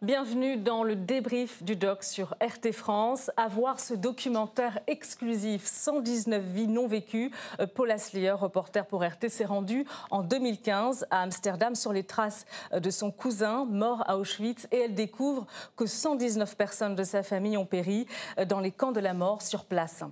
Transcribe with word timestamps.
Bienvenue 0.00 0.56
dans 0.56 0.84
le 0.84 0.94
débrief 0.94 1.60
du 1.64 1.74
doc 1.74 2.04
sur 2.04 2.36
RT 2.40 2.70
France. 2.70 3.32
À 3.36 3.48
voir 3.48 3.80
ce 3.80 3.94
documentaire 3.94 4.78
exclusif 4.86 5.64
119 5.64 6.40
vies 6.40 6.68
non 6.68 6.86
vécues. 6.86 7.32
Euh, 7.58 7.66
Paul 7.66 7.90
Aslier, 7.90 8.30
reporter 8.30 8.86
pour 8.86 9.02
RT, 9.02 9.28
s'est 9.28 9.44
rendu 9.44 9.84
en 10.12 10.22
2015 10.22 11.08
à 11.10 11.22
Amsterdam 11.22 11.74
sur 11.74 11.92
les 11.92 12.04
traces 12.04 12.46
euh, 12.72 12.78
de 12.78 12.90
son 12.90 13.10
cousin 13.10 13.64
mort 13.64 14.04
à 14.06 14.18
Auschwitz 14.18 14.68
et 14.70 14.82
elle 14.82 14.94
découvre 14.94 15.48
que 15.76 15.84
119 15.84 16.56
personnes 16.56 16.94
de 16.94 17.02
sa 17.02 17.24
famille 17.24 17.56
ont 17.56 17.66
péri 17.66 18.06
euh, 18.38 18.44
dans 18.44 18.60
les 18.60 18.70
camps 18.70 18.92
de 18.92 19.00
la 19.00 19.14
mort 19.14 19.42
sur 19.42 19.64
place. 19.64 20.04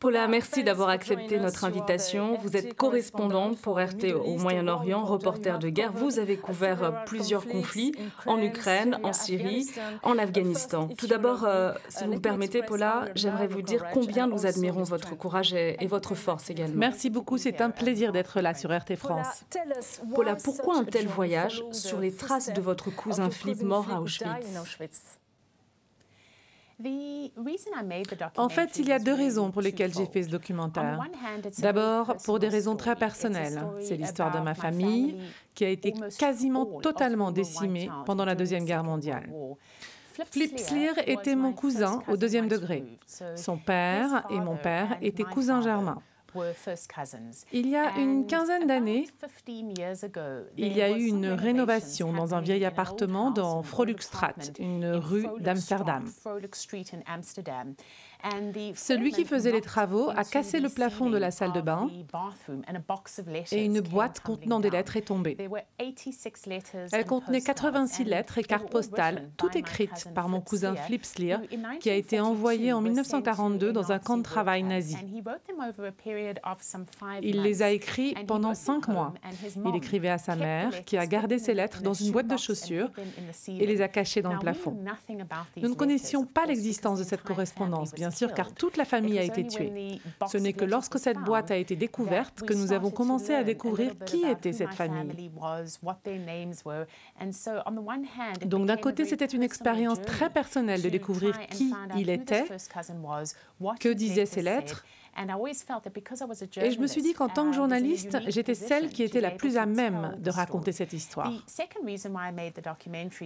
Paula, 0.00 0.28
merci 0.28 0.64
d'avoir 0.64 0.88
accepté 0.88 1.38
notre 1.38 1.64
invitation. 1.64 2.38
Vous 2.40 2.56
êtes 2.56 2.72
correspondante 2.72 3.58
pour 3.58 3.78
RT 3.78 4.14
au 4.14 4.38
Moyen-Orient, 4.38 5.04
reporter 5.04 5.58
de 5.58 5.68
guerre. 5.68 5.92
Vous 5.92 6.18
avez 6.18 6.38
couvert 6.38 7.04
plusieurs 7.04 7.46
conflits 7.46 7.92
en 8.24 8.40
Ukraine, 8.40 8.98
en 9.02 9.12
Syrie 9.26 9.66
en 10.02 10.18
Afghanistan. 10.18 10.88
Tout 10.96 11.06
d'abord, 11.06 11.44
euh, 11.44 11.72
si 11.88 12.04
vous 12.04 12.12
me 12.12 12.20
permettez, 12.20 12.62
Paula, 12.62 13.08
j'aimerais 13.14 13.46
vous 13.46 13.62
dire 13.62 13.86
combien 13.92 14.26
nous 14.26 14.46
admirons 14.46 14.84
votre 14.84 15.16
courage 15.16 15.52
et, 15.54 15.76
et 15.80 15.86
votre 15.86 16.14
force 16.14 16.50
également. 16.50 16.76
Merci 16.76 17.10
beaucoup, 17.10 17.38
c'est 17.38 17.60
un 17.60 17.70
plaisir 17.70 18.12
d'être 18.12 18.40
là 18.40 18.54
sur 18.54 18.70
RT 18.70 18.96
France. 18.96 19.44
Paula, 20.14 20.36
pourquoi 20.36 20.78
un 20.78 20.84
tel 20.84 21.06
voyage 21.06 21.62
sur 21.72 22.00
les 22.00 22.12
traces 22.12 22.52
de 22.52 22.60
votre 22.60 22.90
cousin 22.90 23.30
Philippe 23.30 23.62
mort 23.62 23.86
à 23.90 24.00
Auschwitz? 24.00 25.18
En 28.36 28.48
fait, 28.50 28.78
il 28.78 28.88
y 28.88 28.92
a 28.92 28.98
deux 28.98 29.14
raisons 29.14 29.50
pour 29.50 29.62
lesquelles 29.62 29.94
j'ai 29.94 30.06
fait 30.06 30.24
ce 30.24 30.28
documentaire. 30.28 31.00
D'abord, 31.58 32.16
pour 32.24 32.38
des 32.38 32.48
raisons 32.48 32.76
très 32.76 32.96
personnelles. 32.96 33.62
C'est 33.80 33.96
l'histoire 33.96 34.32
de 34.32 34.40
ma 34.40 34.54
famille 34.54 35.16
qui 35.54 35.64
a 35.64 35.70
été 35.70 35.94
quasiment 36.18 36.66
totalement 36.80 37.32
décimée 37.32 37.90
pendant 38.04 38.24
la 38.24 38.34
Deuxième 38.34 38.64
Guerre 38.64 38.84
mondiale. 38.84 39.30
Flip 40.30 40.58
Sleer 40.58 40.92
était 41.06 41.36
mon 41.36 41.52
cousin 41.52 42.02
au 42.08 42.16
deuxième 42.16 42.48
degré. 42.48 42.84
Son 43.36 43.58
père 43.58 44.24
et 44.30 44.40
mon 44.40 44.56
père 44.56 44.96
étaient 45.02 45.24
cousins 45.24 45.60
germains. 45.60 46.00
Il 47.52 47.68
y 47.68 47.76
a 47.76 47.96
une 47.98 48.26
quinzaine 48.26 48.66
d'années, 48.66 49.06
il 50.56 50.76
y 50.76 50.82
a 50.82 50.90
eu 50.90 51.04
une 51.04 51.26
rénovation 51.28 52.12
dans 52.12 52.34
un 52.34 52.40
vieil 52.40 52.64
appartement 52.64 53.30
dans 53.30 53.62
Frolukstraat, 53.62 54.34
une 54.58 54.86
rue 54.92 55.26
d'Amsterdam. 55.40 56.04
Celui 58.74 59.12
qui 59.12 59.24
faisait 59.24 59.52
les 59.52 59.60
travaux 59.60 60.10
a 60.10 60.24
cassé 60.24 60.60
le 60.60 60.68
plafond 60.68 61.10
de 61.10 61.18
la 61.18 61.30
salle 61.30 61.52
de 61.52 61.60
bain 61.60 61.88
et 63.52 63.64
une 63.64 63.80
boîte 63.80 64.20
contenant 64.20 64.60
des 64.60 64.70
lettres 64.70 64.96
est 64.96 65.02
tombée. 65.02 65.36
Elle 66.92 67.04
contenait 67.04 67.40
86 67.40 68.04
lettres 68.04 68.38
et 68.38 68.44
cartes 68.44 68.70
postales, 68.70 69.30
toutes 69.36 69.56
écrites 69.56 70.08
par 70.14 70.28
mon 70.28 70.40
cousin 70.40 70.74
Flip 70.74 71.04
Sleer, 71.04 71.38
qui 71.80 71.90
a 71.90 71.94
été 71.94 72.20
envoyé 72.20 72.72
en 72.72 72.80
1942 72.80 73.72
dans 73.72 73.92
un 73.92 73.98
camp 73.98 74.18
de 74.18 74.22
travail 74.22 74.62
nazi. 74.62 74.96
Il 77.22 77.42
les 77.42 77.62
a 77.62 77.70
écrits 77.70 78.14
pendant 78.26 78.54
cinq 78.54 78.88
mois. 78.88 79.14
Il 79.64 79.76
écrivait 79.76 80.08
à 80.08 80.18
sa 80.18 80.36
mère, 80.36 80.84
qui 80.84 80.96
a 80.96 81.06
gardé 81.06 81.38
ses 81.38 81.54
lettres 81.54 81.82
dans 81.82 81.94
une 81.94 82.12
boîte 82.12 82.28
de 82.28 82.36
chaussures 82.36 82.90
et 83.48 83.66
les 83.66 83.80
a 83.80 83.88
cachées 83.88 84.22
dans 84.22 84.32
le 84.32 84.38
plafond. 84.38 84.76
Nous 85.56 85.68
ne 85.68 85.74
connaissions 85.74 86.24
pas 86.24 86.46
l'existence 86.46 86.98
de 86.98 87.04
cette 87.04 87.22
correspondance, 87.22 87.92
bien 87.92 88.05
sûr, 88.10 88.32
car 88.34 88.52
toute 88.52 88.76
la 88.76 88.84
famille 88.84 89.18
a 89.18 89.22
été 89.22 89.46
tuée. 89.46 90.00
Ce 90.28 90.38
n'est 90.38 90.52
que 90.52 90.64
lorsque 90.64 90.98
cette 90.98 91.18
boîte 91.18 91.50
a 91.50 91.56
été 91.56 91.76
découverte 91.76 92.42
que 92.42 92.54
nous 92.54 92.72
avons 92.72 92.90
commencé 92.90 93.34
à 93.34 93.44
découvrir 93.44 93.92
qui 94.04 94.24
était 94.24 94.52
cette 94.52 94.74
famille. 94.74 95.30
Donc 98.44 98.66
d'un 98.66 98.76
côté, 98.76 99.04
c'était 99.04 99.26
une 99.26 99.42
expérience 99.42 100.00
très 100.02 100.30
personnelle 100.30 100.82
de 100.82 100.88
découvrir 100.88 101.38
qui 101.48 101.72
il 101.96 102.10
était, 102.10 102.44
que 103.80 103.92
disaient 103.92 104.26
ses 104.26 104.42
lettres, 104.42 104.84
et 105.16 106.70
je 106.70 106.78
me 106.78 106.86
suis 106.86 107.02
dit 107.02 107.14
qu'en 107.14 107.28
tant 107.28 107.48
que 107.48 107.56
journaliste, 107.56 108.18
j'étais 108.28 108.54
celle 108.54 108.90
qui 108.90 109.02
était 109.02 109.20
la 109.20 109.30
plus 109.30 109.56
à 109.56 109.66
même 109.66 110.16
de 110.18 110.30
raconter 110.30 110.72
cette 110.72 110.92
histoire. 110.92 111.32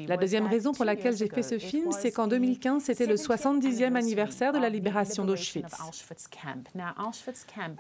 La 0.07 0.17
deuxième 0.17 0.47
raison 0.47 0.73
pour 0.73 0.85
laquelle 0.85 1.17
j'ai 1.17 1.29
fait 1.29 1.43
ce 1.43 1.59
film, 1.59 1.91
c'est 1.93 2.13
qu'en 2.13 2.29
2015, 2.29 2.85
c'était 2.85 3.07
le 3.07 3.17
70e 3.17 3.95
anniversaire 3.95 4.53
de 4.53 4.59
la 4.59 4.69
libération 4.69 5.25
d'Auschwitz. 5.25 5.73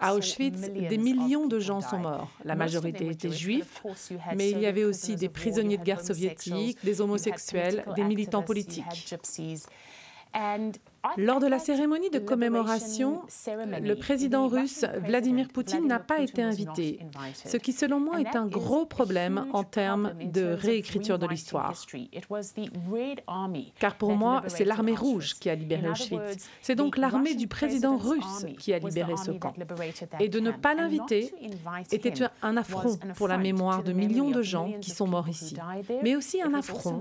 À 0.01 0.15
Auschwitz, 0.15 0.61
des 0.71 0.99
millions 0.99 1.47
de 1.47 1.59
gens 1.59 1.81
sont 1.81 1.99
morts. 1.99 2.31
La 2.45 2.57
majorité 2.57 3.09
étaient 3.09 3.31
juifs, 3.31 3.83
mais 4.37 4.51
il 4.51 4.61
y 4.61 4.67
avait 4.67 4.85
aussi 4.85 5.17
des 5.17 5.29
prisonniers 5.29 5.79
de 5.79 5.85
guerre 5.85 6.05
soviétiques, 6.05 6.79
des 6.85 7.01
homosexuels, 7.01 7.85
des 7.95 8.05
militants 8.05 8.43
politiques. 8.43 9.15
Lors 11.17 11.41
de 11.41 11.47
la 11.47 11.59
cérémonie 11.59 12.11
de 12.11 12.19
commémoration, 12.19 13.23
le 13.83 13.95
président 13.95 14.49
russe 14.49 14.85
Vladimir 15.05 15.49
Poutine 15.49 15.87
n'a 15.87 15.99
pas 15.99 16.21
été 16.21 16.43
invité, 16.43 17.01
ce 17.35 17.57
qui 17.57 17.73
selon 17.73 18.01
moi 18.01 18.21
est 18.21 18.37
un 18.37 18.47
gros 18.47 18.87
problème 18.87 19.47
en 19.53 19.65
termes 19.65 20.13
de 20.21 20.53
réécriture 20.53 21.19
de 21.19 21.27
l'histoire. 21.27 21.75
Car 23.79 23.97
pour 23.97 24.13
moi, 24.13 24.43
c'est 24.49 24.65
l'armée 24.65 24.95
rouge 24.95 25.35
qui 25.35 25.49
a 25.49 25.55
libéré 25.55 25.89
Auschwitz. 25.89 26.49
C'est 26.63 26.75
donc 26.75 26.97
l'armée 26.97 27.35
du 27.35 27.47
président 27.47 27.97
russe 27.97 28.47
qui 28.59 28.73
a 28.73 28.79
libéré 28.79 29.17
ce 29.17 29.31
camp. 29.31 29.55
Et 30.19 30.29
de 30.29 30.41
ne 30.41 30.51
pas 30.51 30.75
l'inviter 30.75 31.33
était 31.91 32.15
un 32.43 32.57
affront 32.57 32.97
pour 33.17 33.29
la 33.29 33.39
mémoire 33.39 33.83
de 33.83 33.93
millions 33.93 34.31
de 34.31 34.43
gens 34.43 34.71
qui 34.81 34.91
sont 34.91 35.07
morts 35.07 35.29
ici, 35.29 35.57
mais 36.03 36.17
aussi 36.17 36.43
un 36.43 36.55
affront 36.55 37.01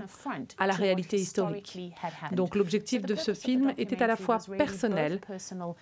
à 0.58 0.66
la 0.66 0.74
réalité 0.74 1.16
historique. 1.16 1.78
Donc 2.32 2.54
l'objectif 2.54 3.02
de 3.02 3.14
ce 3.14 3.34
film 3.34 3.72
est 3.76 3.89
était 3.94 4.04
à 4.04 4.06
la 4.06 4.16
fois 4.16 4.38
personnel 4.56 5.20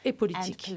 et 0.04 0.12
politique. 0.12 0.74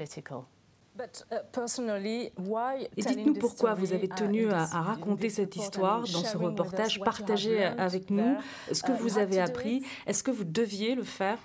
Et 2.96 3.02
dites-nous 3.02 3.34
pourquoi 3.34 3.74
vous 3.74 3.92
avez 3.92 4.08
tenu 4.08 4.50
à, 4.50 4.66
raconter 4.66 5.30
cette 5.30 5.56
histoire 5.56 6.00
dans 6.00 6.24
ce 6.24 6.36
reportage, 6.36 7.00
partagé 7.00 7.64
avec 7.64 8.10
nous 8.10 8.36
ce 8.70 8.82
que 8.82 8.92
vous 8.92 9.18
avez 9.18 9.40
appris. 9.40 9.84
Est-ce 10.06 10.22
que 10.22 10.30
vous 10.30 10.44
deviez 10.44 10.94
le 10.94 11.04
faire? 11.04 11.38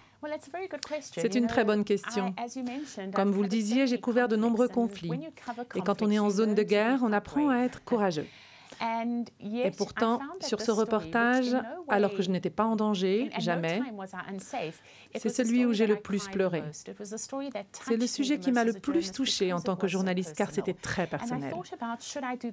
C'est 1.02 1.36
une 1.36 1.48
très 1.48 1.64
bonne 1.64 1.84
question. 1.84 2.34
Comme 3.14 3.32
vous 3.32 3.44
le 3.44 3.48
disiez, 3.48 3.88
j'ai 3.88 4.00
couvert 4.00 4.28
de 4.28 4.36
nombreux 4.36 4.68
conflits. 4.68 5.12
Et 5.76 5.82
quand 5.82 6.02
on 6.02 6.10
est 6.10 6.20
en 6.20 6.30
zone 6.30 6.56
de 6.56 6.64
guerre, 6.64 7.00
on 7.04 7.14
apprend 7.14 7.50
à 7.50 7.60
être 7.60 7.84
courageux. 7.84 8.28
Et 9.40 9.72
pourtant, 9.72 10.20
sur 10.40 10.62
ce 10.62 10.72
reportage, 10.72 11.56
alors 11.88 12.14
que 12.14 12.22
je 12.22 12.30
n'étais 12.30 12.50
pas 12.50 12.66
en 12.66 12.76
danger, 12.76 13.30
jamais, 13.40 13.82
c'est 15.16 15.30
celui 15.30 15.66
où 15.66 15.74
j'ai 15.74 15.88
le 15.88 15.96
plus 15.98 16.28
pleuré. 16.28 16.64
C'est 17.86 17.98
le 17.98 18.08
sujet 18.08 18.40
qui 18.40 18.52
m'a 18.52 18.64
le 18.64 18.74
plus 18.74 19.12
touché 19.12 19.54
en 19.54 19.62
tant 19.62 19.76
que 19.76 19.88
journaliste, 19.88 20.36
car 20.36 20.52
c'était 20.52 20.74
très 20.74 21.08
personnel. 21.08 21.54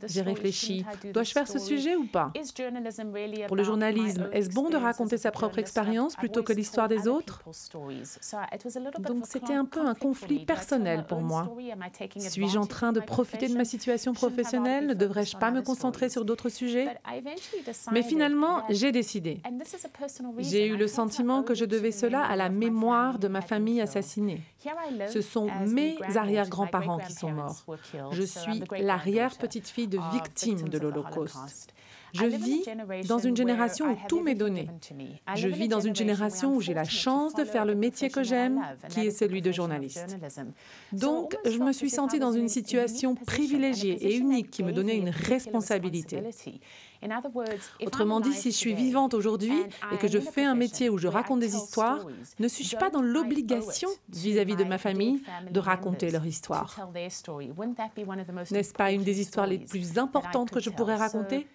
J'ai 0.06 0.22
réfléchi, 0.22 0.84
dois-je 1.12 1.32
faire 1.32 1.48
ce 1.48 1.58
sujet 1.58 1.96
ou 1.96 2.06
pas? 2.06 2.32
Pour 3.46 3.56
le 3.56 3.64
journalisme, 3.64 4.28
est-ce 4.32 4.50
bon 4.50 4.70
de 4.70 4.76
raconter 4.76 5.18
sa 5.18 5.30
propre 5.30 5.58
expérience 5.58 6.16
plutôt 6.16 6.42
que 6.42 6.52
l'histoire 6.52 6.88
des 6.88 7.08
autres? 7.08 7.42
Donc 9.00 9.26
c'était 9.26 9.54
un 9.54 9.64
peu 9.64 9.80
un 9.80 9.94
conflit 9.94 10.44
personnel 10.44 11.04
pour 11.06 11.20
moi? 11.20 11.54
Suis-je 12.16 12.58
en 12.58 12.66
train 12.66 12.92
de 12.92 13.00
profiter 13.00 13.48
de 13.48 13.56
ma 13.56 13.64
situation 13.64 14.12
professionnelle? 14.12 14.86
Ne 14.86 14.94
devrais-je 14.94 15.36
pas 15.36 15.50
me 15.50 15.62
concentrer 15.62 16.08
sur 16.14 16.25
d'autres 16.25 16.48
sujets. 16.48 16.86
Mais 17.92 18.02
finalement, 18.02 18.62
j'ai 18.70 18.92
décidé. 18.92 19.41
J'ai 20.38 20.66
eu 20.69 20.76
le 20.76 20.86
sentiment 20.86 21.42
que 21.42 21.54
je 21.54 21.64
devais 21.64 21.91
cela 21.91 22.22
à 22.25 22.37
la 22.37 22.49
mémoire 22.49 23.19
de 23.19 23.28
ma 23.28 23.40
famille 23.40 23.81
assassinée. 23.81 24.40
Ce 25.08 25.20
sont 25.20 25.49
mes 25.66 25.99
arrière-grands-parents 26.14 26.99
qui 26.99 27.12
sont 27.12 27.32
morts. 27.32 27.64
Je 28.12 28.22
suis 28.22 28.62
l'arrière-petite-fille 28.81 29.88
de 29.88 29.99
victimes 30.12 30.69
de 30.69 30.78
l'Holocauste. 30.78 31.75
Je 32.14 32.26
vis 32.26 32.64
dans 33.08 33.19
une 33.19 33.37
génération 33.37 33.93
où 33.93 33.96
tout 34.08 34.20
m'est 34.20 34.37
donné. 34.37 34.69
Je 35.34 35.49
vis 35.49 35.69
dans 35.69 35.81
une 35.81 35.96
génération 35.96 36.55
où 36.55 36.61
j'ai 36.61 36.75
la 36.75 36.84
chance 36.84 37.34
de 37.34 37.44
faire 37.44 37.64
le 37.64 37.75
métier 37.75 38.08
que 38.08 38.22
j'aime, 38.22 38.62
qui 38.88 39.00
est 39.00 39.11
celui 39.11 39.43
de 39.43 39.50
journaliste. 39.50 40.16
Donc, 40.93 41.37
je 41.44 41.58
me 41.58 41.72
suis 41.72 41.90
sentie 41.90 42.20
dans 42.20 42.32
une 42.32 42.49
situation 42.49 43.14
privilégiée 43.14 44.06
et 44.06 44.16
unique 44.16 44.50
qui 44.50 44.62
me 44.62 44.72
donnait 44.72 44.96
une 44.96 45.11
responsabilité. 45.11 46.22
Autrement 47.84 48.20
dit, 48.20 48.32
si 48.32 48.50
je 48.50 48.56
suis 48.56 48.75
vivante 48.75 49.12
aujourd'hui 49.12 49.52
et 49.93 49.96
que 49.99 50.08
je 50.08 50.19
fais 50.19 50.44
un 50.44 50.55
métier 50.55 50.88
où 50.88 50.99
je 50.99 51.08
raconte 51.08 51.40
des 51.40 51.55
histoires, 51.55 52.06
ne 52.38 52.49
suis-je 52.49 52.76
pas 52.76 52.90
dans 52.90 53.02
l'obligation 53.02 53.90
vis-à-vis 54.08 54.56
de 54.56 54.64
ma 54.64 54.78
famille 54.78 55.20
de 55.50 55.61
raconter 55.61 56.11
leur 56.11 56.25
histoire? 56.25 56.88
N'est-ce 58.50 58.72
pas 58.72 58.93
une 58.93 59.02
des 59.02 59.20
histoires 59.20 59.46
les 59.46 59.58
plus 59.58 59.99
importantes 59.99 60.50
que 60.50 60.61
je 60.61 60.70
pourrais 60.70 60.96
raconter 60.96 61.46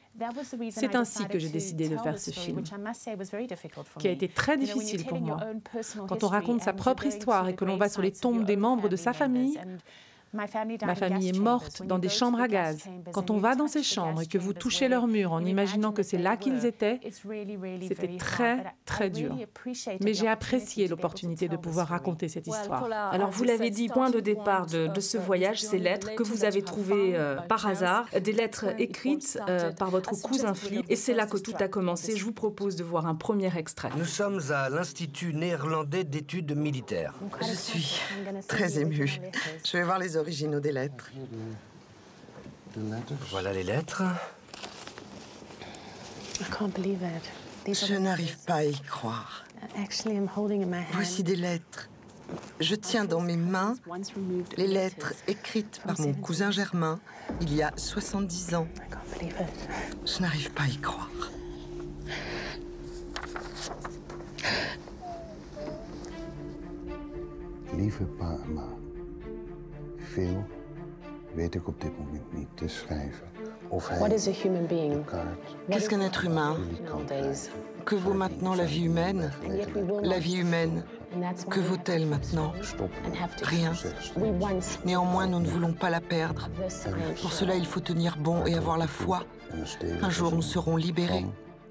c'est 0.72 0.96
ainsi 0.96 1.26
que 1.28 1.40
j'ai 1.40 1.50
décidé 1.50 1.90
de 1.90 1.98
faire 1.98 2.20
ce 2.20 2.32
film, 2.32 2.62
qui 4.00 4.08
a 4.08 4.12
été 4.12 4.28
très 4.28 4.58
difficile 4.58 5.06
pour 5.06 5.20
moi. 5.20 5.40
Quand 6.08 6.24
on 6.24 6.28
raconte 6.28 6.62
sa 6.62 6.74
propre 6.74 7.06
histoire 7.06 7.48
et 7.48 7.56
que 7.56 7.66
l'on 7.66 7.78
va 7.78 7.90
sur 7.90 8.02
les 8.02 8.12
tombes 8.12 8.46
des 8.46 8.56
membres 8.56 8.90
de 8.90 8.96
sa 8.96 9.14
famille, 9.14 9.60
Ma 10.34 10.48
famille 10.48 11.30
est 11.30 11.40
morte 11.40 11.84
dans 11.86 12.00
des 12.00 12.10
chambres 12.10 12.40
à 12.40 12.48
gaz. 12.48 12.86
Quand 13.12 13.32
on 13.32 13.38
va 13.38 13.56
dans 13.56 13.68
ces 13.68 13.84
chambres 13.84 14.22
et 14.22 14.26
que 14.28 14.38
vous 14.38 14.54
touchez 14.54 14.88
leurs 14.88 15.08
murs 15.08 15.34
en 15.34 15.44
imaginant 15.44 15.92
que 15.92 16.04
c'est 16.04 16.18
là 16.18 16.38
qu'ils 16.38 16.66
étaient, 16.66 17.00
c'était 17.88 18.18
très, 18.18 18.64
très 18.86 19.10
dur. 19.10 19.36
Mais 20.02 20.14
j'ai 20.14 20.28
apprécié 20.28 20.88
l'opportunité 20.88 21.48
de 21.48 21.58
pouvoir 21.58 21.88
raconter 21.88 22.28
cette 22.28 22.48
histoire. 22.48 22.86
Alors, 23.12 23.32
vous 23.32 23.44
l'avez 23.44 23.70
dit, 23.70 23.88
point 23.88 24.10
de 24.10 24.20
départ 24.20 24.66
de, 24.66 25.00
ce 25.00 25.18
voyage, 25.18 25.62
ces 25.62 25.80
lettres 25.80 26.14
que 26.16 26.24
vous 26.24 26.44
avez 26.44 26.62
trouvées 26.62 27.16
euh, 27.16 27.38
par 27.38 27.66
hasard, 27.66 28.06
des 28.22 28.34
lettres 28.34 28.66
écrites 28.80 29.40
euh, 29.48 29.72
par 29.72 29.90
votre 29.90 30.12
cousin 30.22 30.54
Flip. 30.54 30.86
Et 30.90 30.96
c'est 30.96 31.14
là 31.14 31.26
que 31.26 31.38
tout 31.38 31.54
a 31.60 31.68
commencé. 31.68 32.16
Je 32.16 32.26
vous 32.26 32.34
propose 32.34 32.76
de 32.76 32.84
voir 32.84 33.08
un 33.08 33.16
premier 33.16 33.56
extrait. 33.58 33.90
Nous 33.98 34.06
sommes 34.06 34.40
à 34.52 34.70
l'Institut 34.70 35.34
néerlandais 35.34 36.04
d'études 36.04 36.56
militaires. 36.56 37.14
Je 37.42 37.54
suis 37.54 38.00
très 38.48 38.80
émue. 38.80 39.20
Je 39.64 39.78
vais 39.78 39.84
voir 39.84 40.00
les 40.00 40.18
originaux 40.20 40.60
des 40.60 40.72
lettres. 40.72 41.12
Voilà 43.32 43.54
les 43.54 43.64
lettres. 43.64 44.04
Je 47.68 47.96
n'arrive 47.96 48.38
pas 48.46 48.56
à 48.56 48.64
y 48.64 48.80
croire. 48.82 49.46
Voici 50.94 51.24
des 51.24 51.36
lettres. 51.36 51.90
Je 52.60 52.76
tiens 52.76 53.06
dans 53.06 53.22
mes 53.22 53.38
mains 53.38 53.76
les 54.56 54.68
lettres 54.68 55.14
écrites 55.28 55.82
par 55.86 56.00
mon 56.00 56.14
cousin 56.14 56.52
Germain 56.52 57.00
il 57.42 57.56
y 57.56 57.64
a 57.64 57.72
70 57.76 58.56
ans. 58.56 58.68
Je 60.06 60.22
n'arrive 60.22 60.52
pas 60.52 60.64
à 60.64 60.68
y 60.68 60.78
croire. 60.78 61.10
Lieve 67.76 68.06
veel 70.10 70.46
weet 71.34 71.56
ik 71.56 71.68
op 71.68 71.82
dit 71.82 71.98
moment 71.98 72.34
niet 72.34 72.48
te 72.56 72.68
schrijven. 72.68 73.28
Qu'est-ce 75.70 75.90
qu'un 75.90 76.02
être 76.02 76.26
humain? 76.26 76.56
Que 77.86 77.96
vaut 77.96 78.16
maintenant 78.16 78.56
la 78.56 78.66
vie 78.66 78.86
humaine? 78.86 79.32
La 80.02 80.20
vie 80.20 80.38
humaine, 80.38 80.84
que 81.50 81.60
vaut-elle 81.60 82.08
maintenant? 82.08 82.54
Rien. 83.44 83.74
Néanmoins, 84.86 85.28
nous 85.28 85.40
ne 85.40 85.48
voulons 85.48 85.74
pas 85.74 85.90
la 85.92 86.02
perdre. 86.02 86.50
Pour 87.22 87.32
cela, 87.32 87.56
il 87.56 87.66
faut 87.66 87.80
tenir 87.80 88.18
bon 88.18 88.46
et 88.46 88.56
avoir 88.56 88.78
la 88.78 88.88
foi. 88.88 89.24
Un 90.02 90.10
jour, 90.10 90.32
nous 90.32 90.42
serons 90.42 90.76
libérés. 90.76 91.26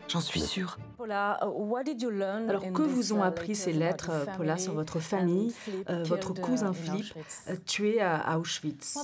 J'en 0.06 0.20
suis 0.20 0.40
sûre. 0.40 0.78
Uh, 1.08 2.48
Alors, 2.48 2.72
que 2.72 2.82
vous 2.82 3.12
ont 3.12 3.22
appris 3.22 3.54
ces 3.54 3.72
lettres, 3.72 4.10
Paula, 4.36 4.58
sur 4.58 4.74
votre 4.74 5.00
famille, 5.00 5.54
euh, 5.88 6.02
votre 6.04 6.34
cousin 6.34 6.72
Philippe, 6.72 7.14
euh, 7.48 7.56
tué 7.64 8.00
à 8.00 8.38
Auschwitz 8.38 8.98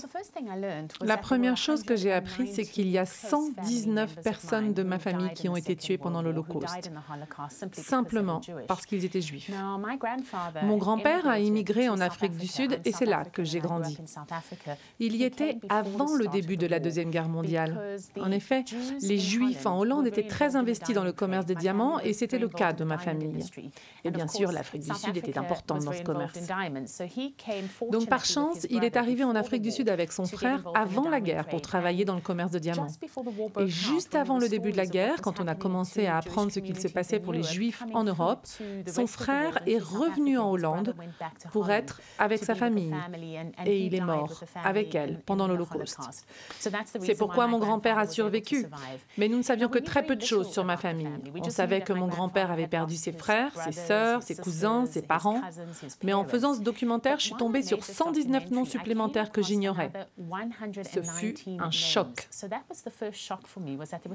La 1.01 1.17
première 1.17 1.57
chose 1.57 1.83
que 1.83 1.97
j'ai 1.97 2.13
appris, 2.13 2.49
c'est 2.49 2.65
qu'il 2.65 2.89
y 2.89 2.99
a 2.99 3.07
119 3.07 4.17
personnes 4.23 4.75
de 4.75 4.83
ma 4.83 4.99
famille 4.99 5.33
qui 5.33 5.49
ont 5.49 5.57
été 5.57 5.77
tuées 5.77 5.99
pendant 5.99 6.21
l'Holocauste, 6.21 6.91
simplement 7.73 8.41
parce 8.69 8.85
qu'ils 8.85 9.05
étaient 9.05 9.21
juifs. 9.21 9.51
Mon 10.63 10.77
grand-père 10.77 11.27
a 11.27 11.39
immigré 11.39 11.89
en 11.89 12.01
Afrique 12.01 12.37
du 12.37 12.47
Sud 12.47 12.81
et 12.85 12.93
c'est 12.93 13.07
là 13.07 13.25
que 13.25 13.45
j'ai 13.45 13.61
grandi. 13.61 13.99
Il 14.99 15.17
y 15.17 15.25
était 15.25 15.59
avant 15.69 16.15
le 16.15 16.27
début 16.27 16.57
de 16.57 16.67
la 16.67 16.81
Deuxième 16.81 17.11
Guerre 17.11 17.29
mondiale. 17.29 17.99
En 18.21 18.31
effet, 18.31 18.65
les 19.01 19.19
Juifs 19.19 19.67
en 19.67 19.79
Hollande 19.79 20.07
étaient 20.07 20.27
très 20.27 20.57
investis 20.57 20.95
dans 20.95 21.05
le 21.05 21.13
commerce 21.13 21.47
des 21.47 21.55
diamants 21.55 21.94
et 22.01 22.13
c'était 22.13 22.39
le 22.39 22.49
cas 22.49 22.73
de 22.73 22.85
ma 22.85 22.99
famille. 22.99 23.45
Et 24.05 24.11
bien 24.11 24.29
sûr, 24.29 24.53
l'Afrique 24.53 24.83
du 24.83 24.95
Sud 24.95 25.17
était 25.17 25.39
importante 25.39 25.85
dans 25.85 25.93
ce 25.93 26.03
commerce. 26.03 26.39
Donc 27.91 28.09
par 28.09 28.25
chance, 28.25 28.67
il 28.71 28.85
est 28.85 28.97
arrivé 28.97 29.25
en 29.25 29.35
Afrique 29.35 29.63
du 29.63 29.71
Sud 29.71 29.89
avec 29.89 30.13
son 30.13 30.25
frère 30.25 30.65
avant 30.75 31.09
la 31.09 31.21
guerre 31.21 31.47
pour 31.47 31.61
travailler 31.61 32.05
dans 32.05 32.15
le 32.15 32.21
commerce 32.21 32.51
de 32.51 32.59
diamants. 32.59 32.89
Et 33.61 33.69
juste 33.69 34.15
avant 34.15 34.39
le 34.39 34.49
début 34.49 34.73
de 34.73 34.77
la 34.77 34.87
guerre, 34.87 35.21
quand 35.21 35.41
on 35.41 35.47
a 35.47 35.55
commencé 35.55 36.07
à 36.07 36.19
apprendre 36.19 36.51
ce 36.53 36.61
qu'il 36.61 36.79
se 36.79 36.89
passait 36.89 37.21
pour 37.21 37.33
les 37.33 37.43
Juifs 37.43 37.83
en 37.93 38.05
Europe, 38.05 38.47
son 38.87 39.07
frère 39.07 39.61
est 39.67 39.79
revenu 39.79 40.39
en 40.39 40.51
Hollande 40.51 40.95
pour 41.53 41.71
être 41.71 42.01
avec 42.19 42.45
sa 42.45 42.55
famille. 42.55 42.95
Et 43.65 43.87
il 43.87 43.95
est 43.95 44.01
mort 44.01 44.43
avec 44.65 44.95
elle 44.95 45.21
pendant 45.27 45.47
l'Holocauste. 45.47 45.99
C'est 46.59 47.17
pourquoi 47.17 47.47
mon 47.47 47.59
grand-père 47.59 47.99
a 47.99 48.07
survécu. 48.07 48.67
Mais 49.19 49.29
nous 49.29 49.39
ne 49.39 49.43
savions 49.43 49.69
que 49.69 49.79
très 49.79 50.05
peu 50.05 50.17
de 50.17 50.23
choses 50.23 50.51
sur 50.51 50.65
ma 50.65 50.77
famille. 50.77 51.09
On 51.37 51.51
savait 51.51 51.81
que 51.85 51.93
mon 51.93 52.09
grand-père 52.09 52.51
avait 52.51 52.67
perdu 52.67 52.97
ses 52.97 53.13
frères, 53.13 53.53
ses 53.63 53.73
sœurs, 53.73 54.23
ses 54.23 54.37
cousins, 54.37 54.87
ses 54.87 55.03
parents. 55.03 55.41
Mais 56.03 56.13
en 56.13 56.25
faisant 56.25 56.55
ce 56.55 56.61
documentaire, 56.61 57.19
je 57.19 57.27
suis 57.27 57.37
tombée 57.37 57.63
sur 57.63 57.85
119 57.85 58.51
noms 58.51 58.65
supplémentaires 58.65 59.31
que 59.31 59.43
j'ignorais. 59.43 59.93
Ce 60.83 61.03
fut 61.03 61.37
un 61.59 61.71
choc. 61.71 62.29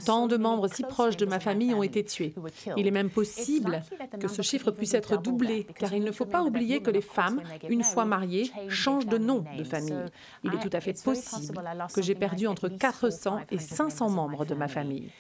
Tant 0.06 0.28
de 0.28 0.38
membres 0.38 0.68
si 0.68 0.84
proches 0.84 1.18
de 1.18 1.26
ma 1.26 1.40
famille 1.40 1.74
ont 1.74 1.84
été 1.84 2.04
tués. 2.04 2.34
Il 2.78 2.88
est 2.88 2.92
même 2.92 3.10
possible 3.10 3.82
que 4.20 4.28
ce 4.28 4.42
chiffre 4.42 4.72
puisse 4.72 4.94
être 4.94 5.18
doublé, 5.18 5.66
car 5.78 5.94
il 5.94 6.04
ne 6.04 6.12
faut 6.12 6.26
pas 6.26 6.44
oublier 6.44 6.82
que 6.82 6.92
les 6.92 7.02
femmes, 7.02 7.42
une 7.70 7.84
fois 7.84 8.06
mariées, 8.06 8.52
changent 8.68 9.08
de 9.08 9.18
nom 9.18 9.46
de 9.58 9.64
famille. 9.64 10.06
Il 10.44 10.54
est 10.54 10.60
tout 10.60 10.70
à 10.74 10.82
fait 10.82 11.02
possible 11.04 11.62
que 11.94 12.02
j'ai 12.02 12.16
perdu 12.16 12.48
entre 12.48 12.70
400 12.70 13.40
et 13.52 13.60
500 13.60 14.10
membres 14.10 14.46
de 14.46 14.56
ma 14.56 14.68
famille. 14.68 15.12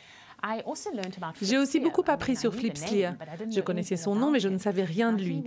J'ai 1.41 1.57
aussi 1.57 1.79
beaucoup 1.79 2.03
appris 2.07 2.35
sur 2.35 2.53
Flip 2.53 2.77
Sleer. 2.77 3.11
Je 3.49 3.61
connaissais 3.61 3.97
son 3.97 4.15
nom, 4.15 4.31
mais 4.31 4.39
je 4.39 4.47
ne 4.47 4.57
savais 4.57 4.83
rien 4.83 5.13
de 5.13 5.21
lui. 5.21 5.43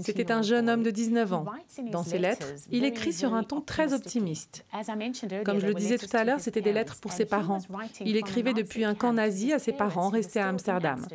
C'était 0.00 0.32
un 0.32 0.42
jeune 0.42 0.68
homme 0.68 0.82
de 0.82 0.90
19 0.90 1.32
ans. 1.32 1.44
Dans 1.90 2.02
ses 2.02 2.18
lettres, 2.18 2.46
il 2.70 2.84
écrit 2.84 3.12
sur 3.12 3.34
un 3.34 3.42
ton 3.42 3.60
très 3.60 3.92
optimiste. 3.92 4.64
Comme 5.44 5.60
je 5.60 5.66
le 5.66 5.74
disais 5.74 5.98
tout 5.98 6.14
à 6.16 6.24
l'heure, 6.24 6.40
c'était 6.40 6.60
des 6.60 6.72
lettres 6.72 6.96
pour 7.00 7.12
ses 7.12 7.26
parents. 7.26 7.58
Il 8.00 8.16
écrivait 8.16 8.54
depuis 8.54 8.84
un 8.84 8.94
camp 8.94 9.12
nazi 9.12 9.52
à 9.52 9.58
ses 9.58 9.72
parents 9.72 10.08
restés 10.08 10.40
à 10.40 10.48
Amsterdam. 10.48 11.06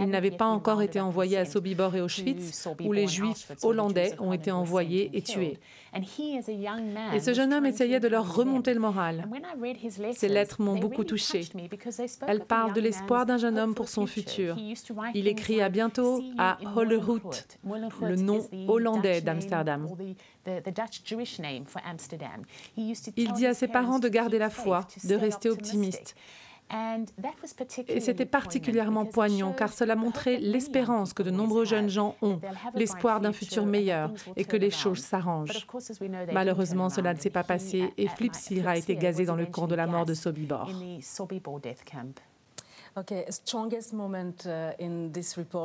Il 0.00 0.06
n'avait 0.06 0.30
pas 0.30 0.46
encore 0.46 0.82
été 0.82 1.00
envoyé 1.00 1.38
à 1.38 1.44
Sobibor 1.44 1.94
et 1.94 2.00
Auschwitz, 2.00 2.68
où 2.84 2.92
les 2.92 3.06
Juifs 3.06 3.52
hollandais 3.62 4.14
ont 4.18 4.32
été 4.32 4.50
envoyés 4.50 5.10
et 5.14 5.22
tués. 5.22 5.58
Et 5.94 7.20
ce 7.20 7.34
jeune 7.34 7.52
homme 7.52 7.66
essayait 7.66 8.00
de 8.00 8.08
leur 8.08 8.34
remonter 8.34 8.72
le 8.72 8.80
moral. 8.80 9.28
Ces 10.14 10.28
lettres 10.28 10.62
m'ont 10.62 10.78
beaucoup 10.78 11.04
touchée. 11.04 11.46
Elles 12.26 12.44
parlent 12.44 12.72
de 12.72 12.80
l'espoir 12.80 13.26
d'un 13.26 13.36
jeune 13.36 13.58
homme 13.58 13.74
pour 13.74 13.88
son 13.88 14.06
futur. 14.06 14.56
Il 15.14 15.28
écrit 15.28 15.60
à 15.60 15.68
bientôt 15.68 16.22
à 16.38 16.58
Hollerhout, 16.74 17.30
le 18.00 18.16
nom 18.16 18.48
hollandais 18.68 19.20
d'Amsterdam. 19.20 19.88
Il 23.16 23.32
dit 23.32 23.46
à 23.46 23.54
ses 23.54 23.68
parents 23.68 23.98
de 23.98 24.08
garder 24.08 24.38
la 24.38 24.50
foi, 24.50 24.86
de 25.04 25.14
rester 25.14 25.50
optimiste. 25.50 26.16
Et 27.88 28.00
c'était 28.00 28.26
particulièrement 28.26 29.04
poignant 29.04 29.52
car 29.52 29.72
cela 29.72 29.94
montrait 29.94 30.38
l'espérance 30.38 31.12
que 31.12 31.22
de 31.22 31.30
nombreux 31.30 31.64
jeunes 31.64 31.88
gens 31.88 32.16
ont, 32.22 32.40
l'espoir 32.74 33.20
d'un 33.20 33.32
futur 33.32 33.66
meilleur 33.66 34.10
et 34.36 34.44
que 34.44 34.56
les 34.56 34.70
choses 34.70 35.00
s'arrangent. 35.00 35.66
Malheureusement, 36.32 36.88
cela 36.88 37.14
ne 37.14 37.18
s'est 37.18 37.30
pas 37.30 37.44
passé 37.44 37.92
et 37.96 38.08
Flip 38.08 38.32
a 38.66 38.76
été 38.76 38.96
gazé 38.96 39.24
dans 39.24 39.36
le 39.36 39.46
camp 39.46 39.66
de 39.66 39.74
la 39.74 39.86
mort 39.86 40.06
de 40.06 40.14
Sobibor. 40.14 40.70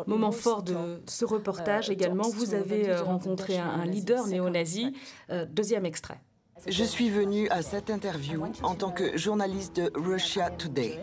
Moment 0.08 0.32
fort 0.32 0.64
de 0.64 1.02
ce 1.06 1.26
reportage 1.26 1.90
uh, 1.90 1.92
également, 1.92 2.30
vous 2.30 2.54
avez 2.54 2.90
euh, 2.90 3.04
rencontré 3.04 3.58
un 3.58 3.86
leader 3.86 4.28
néo-nazi. 4.28 4.94
Euh, 5.30 5.46
deuxième 5.46 5.86
extrait. 5.86 6.20
Je 6.68 6.84
suis 6.84 7.10
venue 7.10 7.50
à 7.50 7.62
cette 7.62 7.90
interview 7.90 8.44
en 8.62 8.76
tant 8.76 8.92
que 8.92 9.18
journaliste 9.18 9.78
de 9.78 9.92
Russia 9.96 10.50
Today. 10.50 11.00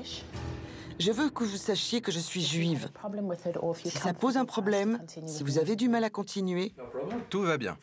Je 1.00 1.10
veux 1.10 1.30
que 1.30 1.42
vous 1.42 1.56
sachiez 1.56 2.00
que 2.00 2.12
je 2.12 2.18
suis 2.18 2.44
juive. 2.44 2.88
Si 3.82 3.90
ça 3.90 4.12
pose 4.12 4.36
un 4.36 4.44
problème, 4.44 5.00
si 5.26 5.42
vous 5.42 5.58
avez 5.58 5.74
du 5.74 5.88
mal 5.88 6.04
à 6.04 6.10
continuer... 6.10 6.72
Tout 7.30 7.42
va 7.42 7.56
bien. 7.56 7.78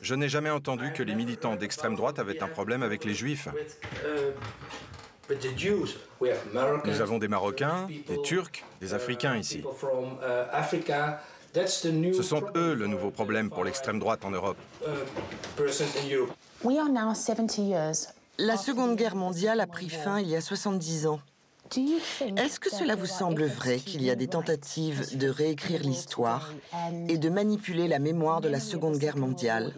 Je 0.00 0.14
n'ai 0.14 0.28
jamais 0.28 0.50
entendu 0.50 0.92
que 0.92 1.02
les 1.02 1.14
militants 1.14 1.56
d'extrême 1.56 1.94
droite 1.94 2.18
avaient 2.18 2.42
un 2.42 2.48
problème 2.48 2.82
avec 2.82 3.04
les 3.04 3.14
juifs. 3.14 3.48
Nous 6.84 7.00
avons 7.00 7.18
des 7.18 7.28
Marocains, 7.28 7.88
des 8.08 8.20
Turcs, 8.22 8.64
des 8.80 8.92
Africains 8.92 9.36
ici. 9.36 9.62
Ce 11.54 12.22
sont 12.22 12.42
eux 12.56 12.74
le 12.74 12.86
nouveau 12.86 13.10
problème 13.10 13.48
pour 13.48 13.64
l'extrême 13.64 14.00
droite 14.00 14.24
en 14.24 14.30
Europe. 14.30 14.56
La 18.38 18.56
Seconde 18.56 18.96
Guerre 18.96 19.14
mondiale 19.14 19.60
a 19.60 19.66
pris 19.66 19.88
fin 19.88 20.18
il 20.18 20.28
y 20.28 20.34
a 20.34 20.40
70 20.40 21.06
ans. 21.06 21.20
Est-ce 22.36 22.60
que 22.60 22.70
cela 22.70 22.96
vous 22.96 23.06
semble 23.06 23.44
vrai 23.44 23.78
qu'il 23.78 24.02
y 24.02 24.10
a 24.10 24.14
des 24.14 24.28
tentatives 24.28 25.16
de 25.16 25.28
réécrire 25.28 25.80
l'histoire 25.82 26.52
et 27.08 27.18
de 27.18 27.28
manipuler 27.28 27.88
la 27.88 27.98
mémoire 27.98 28.40
de 28.40 28.48
la 28.48 28.60
Seconde 28.60 28.98
Guerre 28.98 29.16
mondiale? 29.16 29.72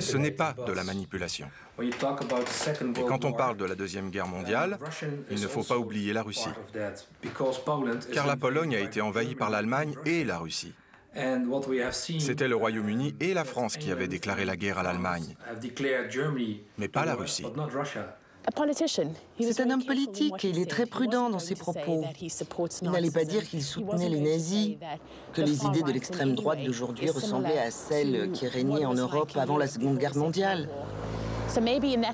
Ce 0.00 0.16
n'est 0.16 0.30
pas 0.30 0.54
de 0.66 0.72
la 0.72 0.84
manipulation. 0.84 1.48
Et 1.80 1.90
quand 3.08 3.24
on 3.24 3.32
parle 3.32 3.56
de 3.56 3.64
la 3.64 3.74
Deuxième 3.74 4.10
Guerre 4.10 4.28
mondiale, 4.28 4.78
il 5.30 5.40
ne 5.40 5.48
faut 5.48 5.62
pas 5.62 5.78
oublier 5.78 6.12
la 6.12 6.22
Russie. 6.22 6.50
Car 8.12 8.26
la 8.26 8.36
Pologne 8.36 8.76
a 8.76 8.80
été 8.80 9.00
envahie 9.00 9.34
par 9.34 9.50
l'Allemagne 9.50 9.94
et 10.04 10.24
la 10.24 10.38
Russie. 10.38 10.74
C'était 12.18 12.48
le 12.48 12.56
Royaume-Uni 12.56 13.14
et 13.20 13.32
la 13.32 13.44
France 13.44 13.78
qui 13.78 13.90
avaient 13.90 14.08
déclaré 14.08 14.44
la 14.44 14.56
guerre 14.56 14.78
à 14.78 14.82
l'Allemagne, 14.82 15.34
mais 16.76 16.88
pas 16.88 17.06
la 17.06 17.14
Russie. 17.14 17.46
C'est 19.40 19.60
un 19.60 19.70
homme 19.70 19.84
politique 19.84 20.44
et 20.44 20.48
il 20.48 20.58
est 20.58 20.70
très 20.70 20.86
prudent 20.86 21.30
dans 21.30 21.38
ses 21.38 21.54
propos. 21.54 22.04
Il 22.20 22.90
n'allait 22.90 23.10
pas 23.10 23.24
dire 23.24 23.42
qu'il 23.42 23.62
soutenait 23.62 24.08
les 24.08 24.20
nazis, 24.20 24.76
que 25.32 25.42
les 25.42 25.64
idées 25.64 25.82
de 25.82 25.92
l'extrême 25.92 26.34
droite 26.34 26.62
d'aujourd'hui 26.64 27.10
ressemblaient 27.10 27.58
à 27.58 27.70
celles 27.70 28.30
qui 28.32 28.46
régnaient 28.46 28.86
en 28.86 28.94
Europe 28.94 29.36
avant 29.36 29.58
la 29.58 29.66
Seconde 29.66 29.98
Guerre 29.98 30.16
mondiale. 30.16 30.68